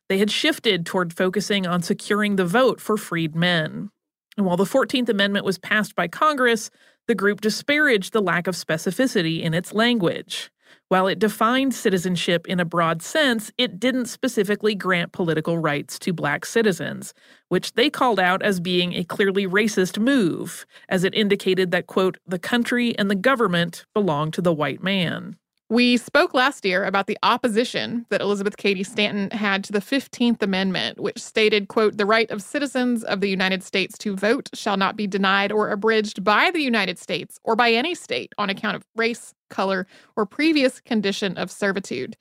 They 0.10 0.18
had 0.18 0.32
shifted 0.32 0.86
toward 0.86 1.14
focusing 1.14 1.68
on 1.68 1.84
securing 1.84 2.36
the 2.36 2.45
vote 2.45 2.82
for 2.82 2.98
freed 2.98 3.36
men. 3.36 3.91
And 4.38 4.45
while 4.45 4.58
the 4.58 4.64
14th 4.64 5.10
Amendment 5.10 5.45
was 5.45 5.60
passed 5.60 5.95
by 5.95 6.08
Congress, 6.08 6.72
the 7.08 7.16
group 7.16 7.41
disparaged 7.41 8.14
the 8.14 8.22
lack 8.22 8.48
of 8.48 8.56
specificity 8.56 9.41
in 9.41 9.54
its 9.54 9.74
language. 9.74 10.50
While 10.90 11.08
it 11.08 11.20
defined 11.20 11.74
citizenship 11.74 12.48
in 12.48 12.62
a 12.62 12.66
broad 12.66 13.02
sense, 13.02 13.52
it 13.58 13.78
didn't 13.78 14.06
specifically 14.06 14.74
grant 14.74 15.12
political 15.12 15.58
rights 15.58 16.00
to 16.00 16.14
black 16.14 16.46
citizens, 16.46 17.14
which 17.50 17.74
they 17.74 17.90
called 17.90 18.22
out 18.22 18.42
as 18.42 18.62
being 18.62 18.94
a 18.94 19.04
clearly 19.04 19.46
racist 19.46 20.00
move, 20.00 20.66
as 20.88 21.04
it 21.04 21.14
indicated 21.14 21.72
that, 21.72 21.88
quote, 21.88 22.18
the 22.26 22.40
country 22.40 22.98
and 22.98 23.12
the 23.12 23.16
government 23.16 23.86
belong 23.94 24.32
to 24.32 24.42
the 24.42 24.54
white 24.54 24.82
man. 24.82 25.36
We 25.70 25.97
spoke 25.97 26.34
last 26.34 26.63
year 26.63 26.86
about 26.86 27.07
the 27.07 27.18
opposition 27.24 28.05
that 28.07 28.22
Elizabeth 28.22 28.55
Cady 28.55 28.84
Stanton 28.84 29.30
had 29.38 29.65
to 29.65 29.74
the 29.74 29.82
15th 29.82 30.41
Amendment, 30.41 30.97
which 30.97 31.22
stated, 31.22 31.68
quote, 31.68 31.97
the 31.97 32.05
right 32.05 32.32
of 32.32 32.41
citizens 32.41 33.03
of 33.03 33.20
the 33.20 33.30
United 33.30 33.63
States 33.63 33.97
to 33.97 34.15
vote 34.15 34.49
shall 34.53 34.78
not 34.78 34.95
be 34.95 35.07
denied 35.07 35.51
or 35.51 35.70
abridged 35.70 36.24
by 36.24 36.51
the 36.51 36.61
United 36.61 36.97
States 36.97 37.38
or 37.43 37.57
by 37.57 37.74
any 37.74 37.95
state 37.95 38.32
on 38.38 38.49
account 38.49 38.78
of 38.78 38.86
race, 38.95 39.34
color, 39.49 39.86
or 40.15 40.26
previous 40.26 40.80
condition 40.80 41.38
of 41.38 41.51
servitude. 41.51 42.15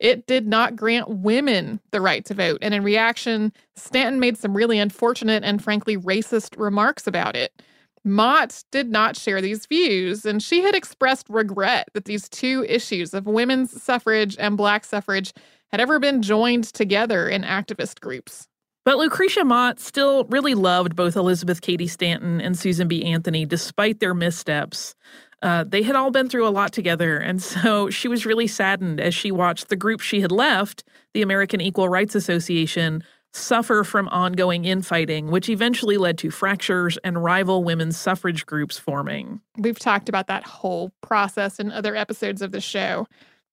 It 0.00 0.26
did 0.26 0.46
not 0.46 0.74
grant 0.74 1.10
women 1.10 1.80
the 1.90 2.00
right 2.00 2.24
to 2.24 2.32
vote. 2.34 2.60
And 2.62 2.72
in 2.72 2.82
reaction, 2.82 3.52
Stanton 3.74 4.20
made 4.20 4.38
some 4.38 4.56
really 4.56 4.78
unfortunate 4.78 5.44
and 5.44 5.62
frankly 5.62 5.98
racist 5.98 6.58
remarks 6.58 7.06
about 7.06 7.36
it. 7.36 7.60
Mott 8.06 8.62
did 8.70 8.88
not 8.88 9.16
share 9.16 9.42
these 9.42 9.66
views, 9.66 10.24
and 10.24 10.40
she 10.40 10.62
had 10.62 10.76
expressed 10.76 11.26
regret 11.28 11.88
that 11.92 12.04
these 12.04 12.28
two 12.28 12.64
issues 12.68 13.12
of 13.12 13.26
women's 13.26 13.82
suffrage 13.82 14.36
and 14.38 14.56
black 14.56 14.84
suffrage 14.84 15.32
had 15.72 15.80
ever 15.80 15.98
been 15.98 16.22
joined 16.22 16.64
together 16.64 17.28
in 17.28 17.42
activist 17.42 18.00
groups. 18.00 18.46
But 18.84 18.98
Lucretia 18.98 19.44
Mott 19.44 19.80
still 19.80 20.24
really 20.26 20.54
loved 20.54 20.94
both 20.94 21.16
Elizabeth 21.16 21.60
Cady 21.60 21.88
Stanton 21.88 22.40
and 22.40 22.56
Susan 22.56 22.86
B. 22.86 23.04
Anthony 23.04 23.44
despite 23.44 23.98
their 23.98 24.14
missteps. 24.14 24.94
Uh, 25.42 25.64
they 25.64 25.82
had 25.82 25.96
all 25.96 26.12
been 26.12 26.28
through 26.28 26.46
a 26.46 26.50
lot 26.50 26.72
together, 26.72 27.18
and 27.18 27.42
so 27.42 27.90
she 27.90 28.06
was 28.06 28.24
really 28.24 28.46
saddened 28.46 29.00
as 29.00 29.16
she 29.16 29.32
watched 29.32 29.68
the 29.68 29.76
group 29.76 30.00
she 30.00 30.20
had 30.20 30.30
left, 30.30 30.84
the 31.12 31.22
American 31.22 31.60
Equal 31.60 31.88
Rights 31.88 32.14
Association, 32.14 33.02
suffer 33.36 33.84
from 33.84 34.08
ongoing 34.08 34.64
infighting, 34.64 35.30
which 35.30 35.48
eventually 35.48 35.96
led 35.96 36.18
to 36.18 36.30
fractures 36.30 36.98
and 37.04 37.22
rival 37.22 37.62
women's 37.62 37.96
suffrage 37.96 38.46
groups 38.46 38.78
forming. 38.78 39.40
We've 39.56 39.78
talked 39.78 40.08
about 40.08 40.26
that 40.28 40.44
whole 40.44 40.92
process 41.02 41.58
in 41.58 41.70
other 41.70 41.94
episodes 41.94 42.42
of 42.42 42.52
the 42.52 42.60
show. 42.60 43.06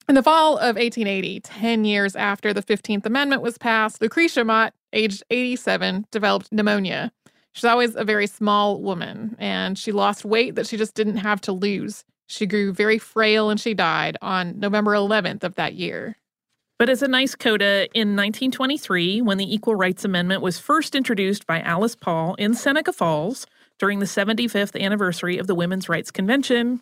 In 0.10 0.16
the 0.16 0.24
fall 0.24 0.58
of 0.58 0.76
1880, 0.76 1.40
10 1.42 1.86
years 1.86 2.16
after 2.16 2.54
the 2.54 2.64
15th 2.64 3.06
Amendment 3.06 3.42
was 3.42 3.58
passed, 3.58 4.02
Lucretia 4.02 4.44
Mott, 4.44 4.74
aged 4.92 5.24
87, 5.30 6.06
developed 6.12 6.52
pneumonia. 6.52 7.12
She's 7.54 7.64
always 7.66 7.96
a 7.96 8.04
very 8.04 8.28
small 8.28 8.82
woman, 8.82 9.36
and 9.40 9.78
she 9.78 9.92
lost 9.92 10.26
weight 10.26 10.56
that 10.56 10.68
she 10.68 10.76
just 10.76 10.96
didn't 10.96 11.18
have 11.18 11.40
to 11.42 11.52
lose. 11.52 12.04
She 12.28 12.46
grew 12.46 12.74
very 12.74 12.98
frail 12.98 13.50
and 13.50 13.60
she 13.60 13.74
died 13.74 14.18
on 14.22 14.60
November 14.60 14.94
11th 14.94 15.44
of 15.44 15.56
that 15.56 15.76
year. 15.76 16.18
But 16.80 16.90
as 16.90 17.02
a 17.02 17.08
nice 17.08 17.36
coda, 17.36 17.88
in 17.94 18.16
1923, 18.16 19.22
when 19.22 19.38
the 19.38 19.54
Equal 19.54 19.76
Rights 19.76 20.04
Amendment 20.04 20.42
was 20.42 20.60
first 20.60 20.96
introduced 20.96 21.46
by 21.46 21.62
Alice 21.62 21.96
Paul 21.96 22.36
in 22.36 22.56
Seneca 22.56 22.92
Falls 22.92 23.46
during 23.80 24.00
the 24.00 24.06
75th 24.06 24.80
anniversary 24.80 25.38
of 25.38 25.48
the 25.48 25.56
Women's 25.56 25.88
Rights 25.88 26.12
Convention, 26.12 26.82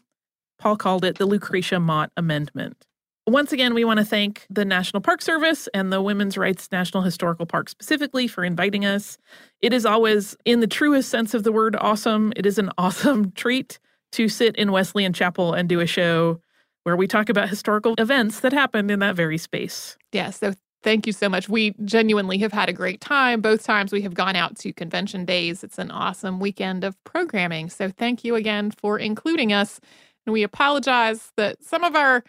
Paul 0.59 0.77
called 0.77 1.03
it 1.03 1.17
the 1.17 1.25
Lucretia 1.25 1.79
Mott 1.79 2.11
Amendment. 2.15 2.85
Once 3.27 3.51
again, 3.51 3.73
we 3.73 3.85
want 3.85 3.99
to 3.99 4.05
thank 4.05 4.47
the 4.49 4.65
National 4.65 4.99
Park 4.99 5.21
Service 5.21 5.69
and 5.73 5.93
the 5.93 6.01
Women's 6.01 6.37
Rights 6.37 6.69
National 6.71 7.03
Historical 7.03 7.45
Park 7.45 7.69
specifically 7.69 8.27
for 8.27 8.43
inviting 8.43 8.85
us. 8.85 9.17
It 9.61 9.73
is 9.73 9.85
always, 9.85 10.35
in 10.43 10.59
the 10.59 10.67
truest 10.67 11.09
sense 11.09 11.33
of 11.33 11.43
the 11.43 11.51
word, 11.51 11.75
awesome. 11.79 12.33
It 12.35 12.45
is 12.45 12.57
an 12.57 12.71
awesome 12.77 13.31
treat 13.31 13.79
to 14.13 14.27
sit 14.27 14.55
in 14.55 14.71
Wesleyan 14.71 15.13
Chapel 15.13 15.53
and 15.53 15.69
do 15.69 15.79
a 15.79 15.85
show 15.85 16.41
where 16.83 16.95
we 16.95 17.07
talk 17.07 17.29
about 17.29 17.49
historical 17.49 17.95
events 17.97 18.39
that 18.41 18.53
happened 18.53 18.89
in 18.91 18.99
that 18.99 19.15
very 19.15 19.37
space. 19.37 19.97
Yeah, 20.11 20.31
so 20.31 20.53
thank 20.83 21.05
you 21.05 21.13
so 21.13 21.29
much. 21.29 21.47
We 21.47 21.75
genuinely 21.85 22.37
have 22.39 22.51
had 22.51 22.69
a 22.69 22.73
great 22.73 23.01
time. 23.01 23.41
Both 23.41 23.63
times 23.63 23.91
we 23.91 24.01
have 24.01 24.13
gone 24.13 24.35
out 24.35 24.57
to 24.59 24.73
convention 24.73 25.25
days. 25.25 25.63
It's 25.63 25.77
an 25.77 25.91
awesome 25.91 26.39
weekend 26.39 26.83
of 26.83 27.01
programming. 27.03 27.69
So 27.69 27.89
thank 27.89 28.23
you 28.23 28.35
again 28.35 28.71
for 28.71 28.97
including 28.97 29.53
us. 29.53 29.79
And 30.25 30.33
we 30.33 30.43
apologize 30.43 31.31
that 31.37 31.63
some 31.63 31.83
of 31.83 31.95
our 31.95 32.23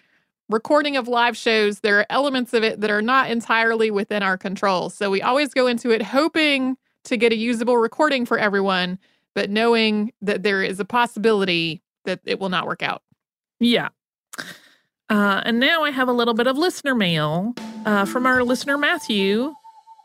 recording 0.48 0.96
of 0.96 1.08
live 1.08 1.36
shows, 1.36 1.80
there 1.80 1.98
are 1.98 2.06
elements 2.10 2.52
of 2.52 2.62
it 2.62 2.80
that 2.80 2.90
are 2.90 3.02
not 3.02 3.30
entirely 3.30 3.90
within 3.90 4.22
our 4.22 4.36
control. 4.36 4.90
So 4.90 5.10
we 5.10 5.22
always 5.22 5.54
go 5.54 5.66
into 5.66 5.90
it 5.90 6.02
hoping 6.02 6.76
to 7.04 7.16
get 7.16 7.32
a 7.32 7.36
usable 7.36 7.78
recording 7.78 8.26
for 8.26 8.38
everyone, 8.38 8.98
but 9.34 9.50
knowing 9.50 10.12
that 10.20 10.42
there 10.42 10.62
is 10.62 10.78
a 10.78 10.84
possibility 10.84 11.82
that 12.04 12.20
it 12.24 12.38
will 12.38 12.48
not 12.48 12.66
work 12.66 12.82
out. 12.82 13.02
Yeah, 13.60 13.88
uh, 15.12 15.42
and 15.44 15.60
now 15.60 15.84
I 15.84 15.90
have 15.90 16.08
a 16.08 16.12
little 16.12 16.32
bit 16.32 16.46
of 16.46 16.56
listener 16.56 16.94
mail 16.94 17.54
uh, 17.84 18.06
from 18.06 18.24
our 18.24 18.42
listener 18.42 18.78
Matthew 18.78 19.52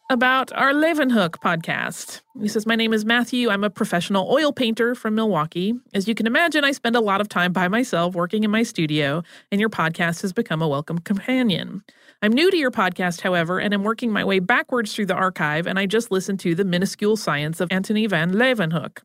about 0.10 0.52
our 0.52 0.74
Leeuwenhoek 0.74 1.36
podcast. 1.42 2.20
He 2.42 2.50
says, 2.50 2.66
My 2.66 2.76
name 2.76 2.92
is 2.92 3.06
Matthew. 3.06 3.50
I'm 3.50 3.64
a 3.64 3.70
professional 3.70 4.30
oil 4.30 4.52
painter 4.52 4.96
from 4.96 5.16
Milwaukee. 5.16 5.76
As 5.94 6.10
you 6.10 6.16
can 6.16 6.28
imagine, 6.28 6.66
I 6.66 6.74
spend 6.74 6.98
a 6.98 7.00
lot 7.00 7.22
of 7.22 7.30
time 7.30 7.54
by 7.54 7.70
myself 7.70 8.16
working 8.16 8.44
in 8.44 8.52
my 8.52 8.64
studio, 8.64 9.24
and 9.50 9.62
your 9.62 9.70
podcast 9.70 10.24
has 10.24 10.34
become 10.34 10.62
a 10.62 10.68
welcome 10.68 11.00
companion. 11.00 11.84
I'm 12.22 12.34
new 12.34 12.52
to 12.52 12.58
your 12.58 12.72
podcast, 12.72 13.22
however, 13.22 13.60
and 13.60 13.74
am 13.74 13.84
working 13.84 14.12
my 14.12 14.26
way 14.26 14.40
backwards 14.40 14.94
through 14.94 15.06
the 15.06 15.16
archive, 15.16 15.68
and 15.68 15.80
I 15.80 15.86
just 15.86 16.12
listened 16.12 16.42
to 16.42 16.54
The 16.54 16.66
Minuscule 16.66 17.16
Science 17.16 17.62
of 17.62 17.70
Antony 17.72 18.08
van 18.08 18.34
Leeuwenhoek. 18.34 18.98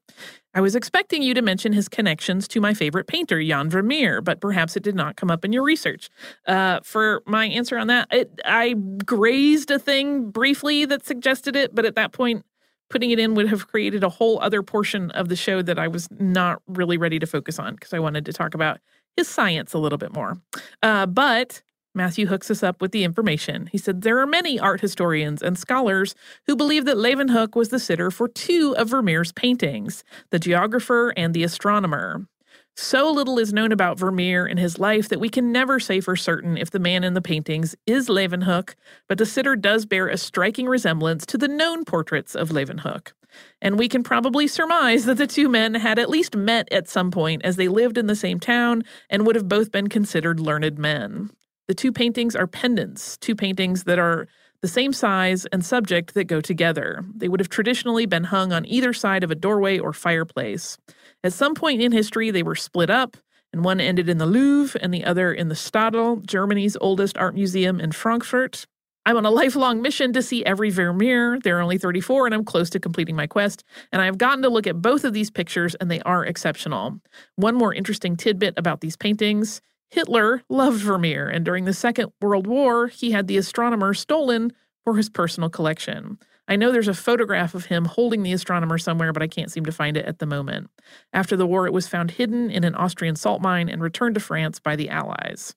I 0.55 0.61
was 0.61 0.76
expecting 0.76 1.22
you 1.22 1.34
to 1.34 1.42
mention 1.42 1.72
his 1.72 1.88
connections 1.88 2.46
to 2.48 2.61
my 2.61 2.74
favorite 2.74 3.07
painter, 3.07 3.42
Jan 3.42 3.70
Vermeer, 3.70 4.20
but 4.20 4.40
perhaps 4.40 4.76
it 4.76 4.82
did 4.82 4.94
not 4.94 5.16
come 5.16 5.30
up 5.30 5.44
in 5.44 5.53
your 5.53 5.62
research. 5.62 6.11
Uh, 6.46 6.80
for 6.82 7.22
my 7.26 7.46
answer 7.46 7.78
on 7.78 7.86
that, 7.86 8.09
it, 8.11 8.40
I 8.44 8.74
grazed 9.05 9.70
a 9.70 9.78
thing 9.78 10.30
briefly 10.30 10.84
that 10.84 11.07
suggested 11.07 11.57
it, 11.57 11.74
but 11.74 11.86
at 11.86 11.94
that 11.94 12.12
point, 12.12 12.44
putting 12.90 13.11
it 13.11 13.18
in 13.18 13.34
would 13.34 13.48
have 13.48 13.68
created 13.68 14.05
a 14.05 14.09
whole 14.11 14.38
other 14.40 14.62
portion 14.62 15.11
of 15.12 15.30
the 15.30 15.36
show 15.36 15.62
that 15.62 15.78
I 15.78 15.88
was 15.88 16.09
not 16.20 16.61
really 16.66 16.98
ready 16.98 17.18
to 17.18 17.26
focus 17.26 17.59
on 17.59 17.74
because 17.74 17.94
I 17.94 17.98
wanted 17.98 18.26
to 18.26 18.32
talk 18.34 18.55
about 18.55 18.78
his 19.16 19.28
science 19.28 19.72
a 19.72 19.78
little 19.78 19.98
bit 19.98 20.12
more. 20.12 20.38
Uh, 20.82 21.07
but 21.07 21.62
Matthew 21.95 22.26
hooks 22.26 22.51
us 22.51 22.62
up 22.62 22.80
with 22.80 22.93
the 22.93 23.05
information. 23.05 23.68
He 23.70 23.78
said 23.78 24.01
there 24.01 24.18
are 24.18 24.26
many 24.26 24.59
art 24.59 24.80
historians 24.80 25.43
and 25.43 25.59
scholars 25.59 26.14
who 26.47 26.57
believe 26.57 26.86
that 26.86 26.97
Leeuwenhoek 26.97 27.55
was 27.55 27.68
the 27.68 27.78
sitter 27.78 28.11
for 28.11 28.28
two 28.28 28.74
of 28.78 28.88
Vermeer's 28.88 29.32
paintings, 29.32 30.03
the 30.30 30.38
geographer 30.38 31.12
and 31.16 31.34
the 31.34 31.45
astronomer. 31.45 32.26
So 32.74 33.11
little 33.11 33.38
is 33.38 33.53
known 33.53 33.70
about 33.70 33.99
Vermeer 33.99 34.47
and 34.47 34.59
his 34.59 34.78
life 34.78 35.11
that 35.11 35.20
we 35.20 35.28
can 35.28 35.53
never 35.53 35.78
say 35.78 36.01
for 36.01 36.16
certain 36.16 36.57
if 36.57 36.70
the 36.70 36.78
man 36.78 37.05
in 37.05 37.12
the 37.12 37.20
paintings 37.20 37.76
is 37.86 38.09
Leeuwenhoek, 38.09 38.74
but 39.07 39.18
the 39.18 39.26
sitter 39.26 39.55
does 39.55 39.84
bear 39.84 40.09
a 40.09 40.16
striking 40.16 40.66
resemblance 40.66 41.26
to 41.26 41.36
the 41.36 41.49
known 41.49 41.84
portraits 41.84 42.34
of 42.34 42.49
Leeuwenhoek. 42.49 43.12
And 43.61 43.78
we 43.78 43.88
can 43.88 44.03
probably 44.03 44.47
surmise 44.47 45.05
that 45.05 45.18
the 45.18 45.26
two 45.26 45.51
men 45.51 45.74
had 45.74 45.99
at 45.99 46.11
least 46.11 46.34
met 46.34 46.70
at 46.72 46.88
some 46.88 47.11
point 47.11 47.43
as 47.45 47.57
they 47.57 47.68
lived 47.68 47.99
in 47.99 48.07
the 48.07 48.16
same 48.16 48.40
town 48.40 48.82
and 49.11 49.26
would 49.26 49.36
have 49.36 49.49
both 49.49 49.70
been 49.70 49.88
considered 49.88 50.40
learned 50.40 50.78
men. 50.78 51.30
The 51.72 51.76
two 51.76 51.90
paintings 51.90 52.36
are 52.36 52.46
pendants, 52.46 53.16
two 53.16 53.34
paintings 53.34 53.84
that 53.84 53.98
are 53.98 54.28
the 54.60 54.68
same 54.68 54.92
size 54.92 55.46
and 55.46 55.64
subject 55.64 56.12
that 56.12 56.24
go 56.24 56.38
together. 56.38 57.02
They 57.16 57.30
would 57.30 57.40
have 57.40 57.48
traditionally 57.48 58.04
been 58.04 58.24
hung 58.24 58.52
on 58.52 58.66
either 58.66 58.92
side 58.92 59.24
of 59.24 59.30
a 59.30 59.34
doorway 59.34 59.78
or 59.78 59.94
fireplace. 59.94 60.76
At 61.24 61.32
some 61.32 61.54
point 61.54 61.80
in 61.80 61.90
history, 61.90 62.30
they 62.30 62.42
were 62.42 62.56
split 62.56 62.90
up, 62.90 63.16
and 63.54 63.64
one 63.64 63.80
ended 63.80 64.10
in 64.10 64.18
the 64.18 64.26
Louvre 64.26 64.78
and 64.82 64.92
the 64.92 65.02
other 65.02 65.32
in 65.32 65.48
the 65.48 65.54
Stadel, 65.54 66.22
Germany's 66.26 66.76
oldest 66.78 67.16
art 67.16 67.32
museum 67.34 67.80
in 67.80 67.92
Frankfurt. 67.92 68.66
I'm 69.06 69.16
on 69.16 69.24
a 69.24 69.30
lifelong 69.40 69.80
mission 69.80 70.12
to 70.12 70.20
see 70.20 70.44
every 70.44 70.68
Vermeer. 70.68 71.38
There 71.42 71.56
are 71.56 71.62
only 71.62 71.78
34, 71.78 72.26
and 72.26 72.34
I'm 72.34 72.44
close 72.44 72.68
to 72.68 72.80
completing 72.80 73.16
my 73.16 73.26
quest. 73.26 73.64
And 73.92 74.02
I've 74.02 74.18
gotten 74.18 74.42
to 74.42 74.50
look 74.50 74.66
at 74.66 74.82
both 74.82 75.04
of 75.04 75.14
these 75.14 75.30
pictures, 75.30 75.74
and 75.76 75.90
they 75.90 76.02
are 76.02 76.22
exceptional. 76.22 77.00
One 77.36 77.54
more 77.54 77.72
interesting 77.72 78.14
tidbit 78.14 78.58
about 78.58 78.82
these 78.82 78.98
paintings 78.98 79.62
Hitler 79.93 80.43
loved 80.49 80.80
Vermeer, 80.80 81.28
and 81.28 81.45
during 81.45 81.66
the 81.66 81.74
Second 81.74 82.12
World 82.22 82.47
War, 82.47 82.86
he 82.86 83.11
had 83.11 83.26
the 83.26 83.36
astronomer 83.36 83.93
stolen 83.93 84.51
for 84.84 84.97
his 84.97 85.11
personal 85.11 85.51
collection. 85.51 86.18
I 86.49 86.57
know 86.57 86.72
there's 86.72 86.88
a 86.88 86.95
photograph 86.95 87.55
of 87.55 87.66
him 87.66 87.84
holding 87.84 88.22
the 88.22 88.32
astronomer 88.32 88.78
somewhere, 88.78 89.12
but 89.12 89.22
I 89.22 89.28
can't 89.28 89.53
seem 89.53 89.66
to 89.66 89.70
find 89.70 89.99
it 89.99 90.07
at 90.07 90.18
the 90.18 90.24
moment. 90.24 90.70
After 91.12 91.36
the 91.36 91.47
war, 91.47 91.66
it 91.66 91.74
was 91.74 91.88
found 91.88 92.12
hidden 92.12 92.51
in 92.51 92.64
an 92.64 92.74
Austrian 92.74 93.16
salt 93.16 93.43
mine 93.43 93.68
and 93.68 93.82
returned 93.82 94.14
to 94.14 94.20
France 94.20 94.59
by 94.59 94.76
the 94.76 94.88
Allies. 94.88 95.55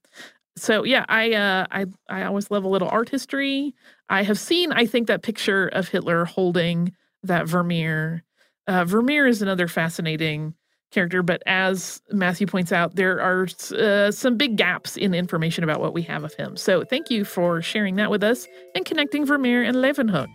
So 0.57 0.83
yeah, 0.83 1.05
I 1.07 1.31
uh, 1.31 1.65
I 1.71 1.85
I 2.09 2.23
always 2.23 2.51
love 2.51 2.65
a 2.65 2.69
little 2.69 2.89
art 2.89 3.07
history. 3.07 3.73
I 4.09 4.23
have 4.23 4.37
seen, 4.37 4.73
I 4.73 4.85
think, 4.85 5.07
that 5.07 5.23
picture 5.23 5.69
of 5.69 5.87
Hitler 5.87 6.25
holding 6.25 6.93
that 7.23 7.47
Vermeer. 7.47 8.25
Uh, 8.67 8.83
Vermeer 8.83 9.27
is 9.27 9.41
another 9.41 9.69
fascinating 9.69 10.55
character, 10.95 11.21
but 11.21 11.43
as 11.45 12.01
Matthew 12.11 12.47
points 12.47 12.71
out, 12.71 12.95
there 12.95 13.21
are 13.21 13.47
uh, 13.77 14.09
some 14.09 14.37
big 14.37 14.55
gaps 14.55 14.97
in 14.97 15.13
information 15.13 15.63
about 15.63 15.79
what 15.79 15.93
we 15.93 16.01
have 16.03 16.23
of 16.23 16.33
him. 16.33 16.57
So 16.57 16.83
thank 16.83 17.11
you 17.11 17.23
for 17.25 17.61
sharing 17.61 17.97
that 17.97 18.09
with 18.09 18.23
us 18.23 18.47
and 18.73 18.85
connecting 18.85 19.25
Vermeer 19.25 19.61
and 19.61 19.75
Leeuwenhoek. 19.75 20.33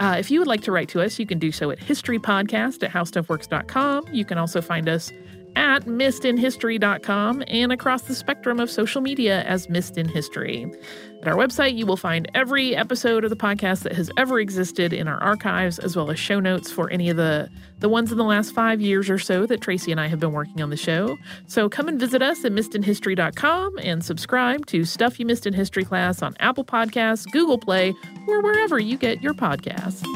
Uh, 0.00 0.16
if 0.18 0.30
you 0.30 0.40
would 0.40 0.48
like 0.48 0.62
to 0.62 0.72
write 0.72 0.88
to 0.88 1.02
us, 1.02 1.18
you 1.18 1.26
can 1.26 1.38
do 1.38 1.52
so 1.52 1.70
at 1.70 1.78
historypodcast 1.78 2.82
at 2.82 2.90
howstuffworks.com. 2.90 4.06
You 4.12 4.24
can 4.24 4.38
also 4.38 4.60
find 4.60 4.88
us 4.88 5.12
at 5.58 5.86
missedinhistory.com 5.86 7.42
and 7.48 7.72
across 7.72 8.02
the 8.02 8.14
spectrum 8.14 8.60
of 8.60 8.70
social 8.70 9.00
media 9.00 9.42
as 9.42 9.68
Missed 9.68 9.98
in 9.98 10.08
History. 10.08 10.72
At 11.20 11.26
our 11.26 11.34
website, 11.34 11.76
you 11.76 11.84
will 11.84 11.96
find 11.96 12.30
every 12.32 12.76
episode 12.76 13.24
of 13.24 13.30
the 13.30 13.36
podcast 13.36 13.82
that 13.82 13.92
has 13.94 14.08
ever 14.16 14.38
existed 14.38 14.92
in 14.92 15.08
our 15.08 15.20
archives, 15.20 15.80
as 15.80 15.96
well 15.96 16.12
as 16.12 16.18
show 16.18 16.38
notes 16.38 16.70
for 16.70 16.88
any 16.90 17.10
of 17.10 17.16
the, 17.16 17.50
the 17.80 17.88
ones 17.88 18.12
in 18.12 18.18
the 18.18 18.24
last 18.24 18.54
five 18.54 18.80
years 18.80 19.10
or 19.10 19.18
so 19.18 19.46
that 19.46 19.60
Tracy 19.60 19.90
and 19.90 20.00
I 20.00 20.06
have 20.06 20.20
been 20.20 20.32
working 20.32 20.62
on 20.62 20.70
the 20.70 20.76
show. 20.76 21.18
So 21.48 21.68
come 21.68 21.88
and 21.88 21.98
visit 21.98 22.22
us 22.22 22.44
at 22.44 22.52
missedinhistory.com 22.52 23.78
and 23.82 24.04
subscribe 24.04 24.64
to 24.66 24.84
Stuff 24.84 25.18
You 25.18 25.26
Missed 25.26 25.44
in 25.44 25.54
History 25.54 25.84
class 25.84 26.22
on 26.22 26.36
Apple 26.38 26.64
Podcasts, 26.64 27.28
Google 27.32 27.58
Play, 27.58 27.92
or 28.28 28.42
wherever 28.42 28.78
you 28.78 28.96
get 28.96 29.20
your 29.20 29.34
podcasts. 29.34 30.06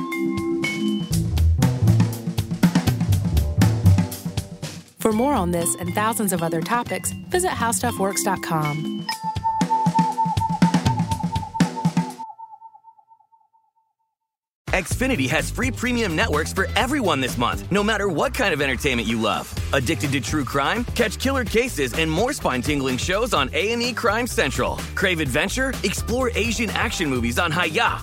For 5.13 5.17
more 5.17 5.35
on 5.35 5.51
this 5.51 5.75
and 5.75 5.95
thousands 5.95 6.33
of 6.33 6.43
other 6.43 6.63
topics, 6.63 7.13
visit 7.29 7.51
howstuffworks.com. 7.51 9.07
Xfinity 14.71 15.29
has 15.29 15.51
free 15.51 15.71
premium 15.71 16.17
networks 16.17 16.55
for 16.55 16.67
everyone 16.77 17.21
this 17.21 17.37
month, 17.37 17.71
no 17.71 17.85
matter 17.85 18.09
what 18.09 18.33
kind 18.33 18.55
of 18.55 18.63
entertainment 18.63 19.07
you 19.07 19.21
love. 19.21 19.53
Addicted 19.75 20.13
to 20.13 20.21
true 20.23 20.45
crime? 20.47 20.87
Catch 20.95 21.19
killer 21.19 21.45
cases 21.45 21.93
and 21.93 22.11
more 22.11 22.33
spine-tingling 22.33 22.97
shows 22.97 23.35
on 23.35 23.51
A&E 23.53 23.93
Crime 23.93 24.27
Central. 24.27 24.77
Crave 24.95 25.21
adventure? 25.21 25.75
Explore 25.83 26.31
Asian 26.35 26.71
action 26.71 27.11
movies 27.11 27.39
on 27.39 27.53
Hi-YAH. 27.53 28.03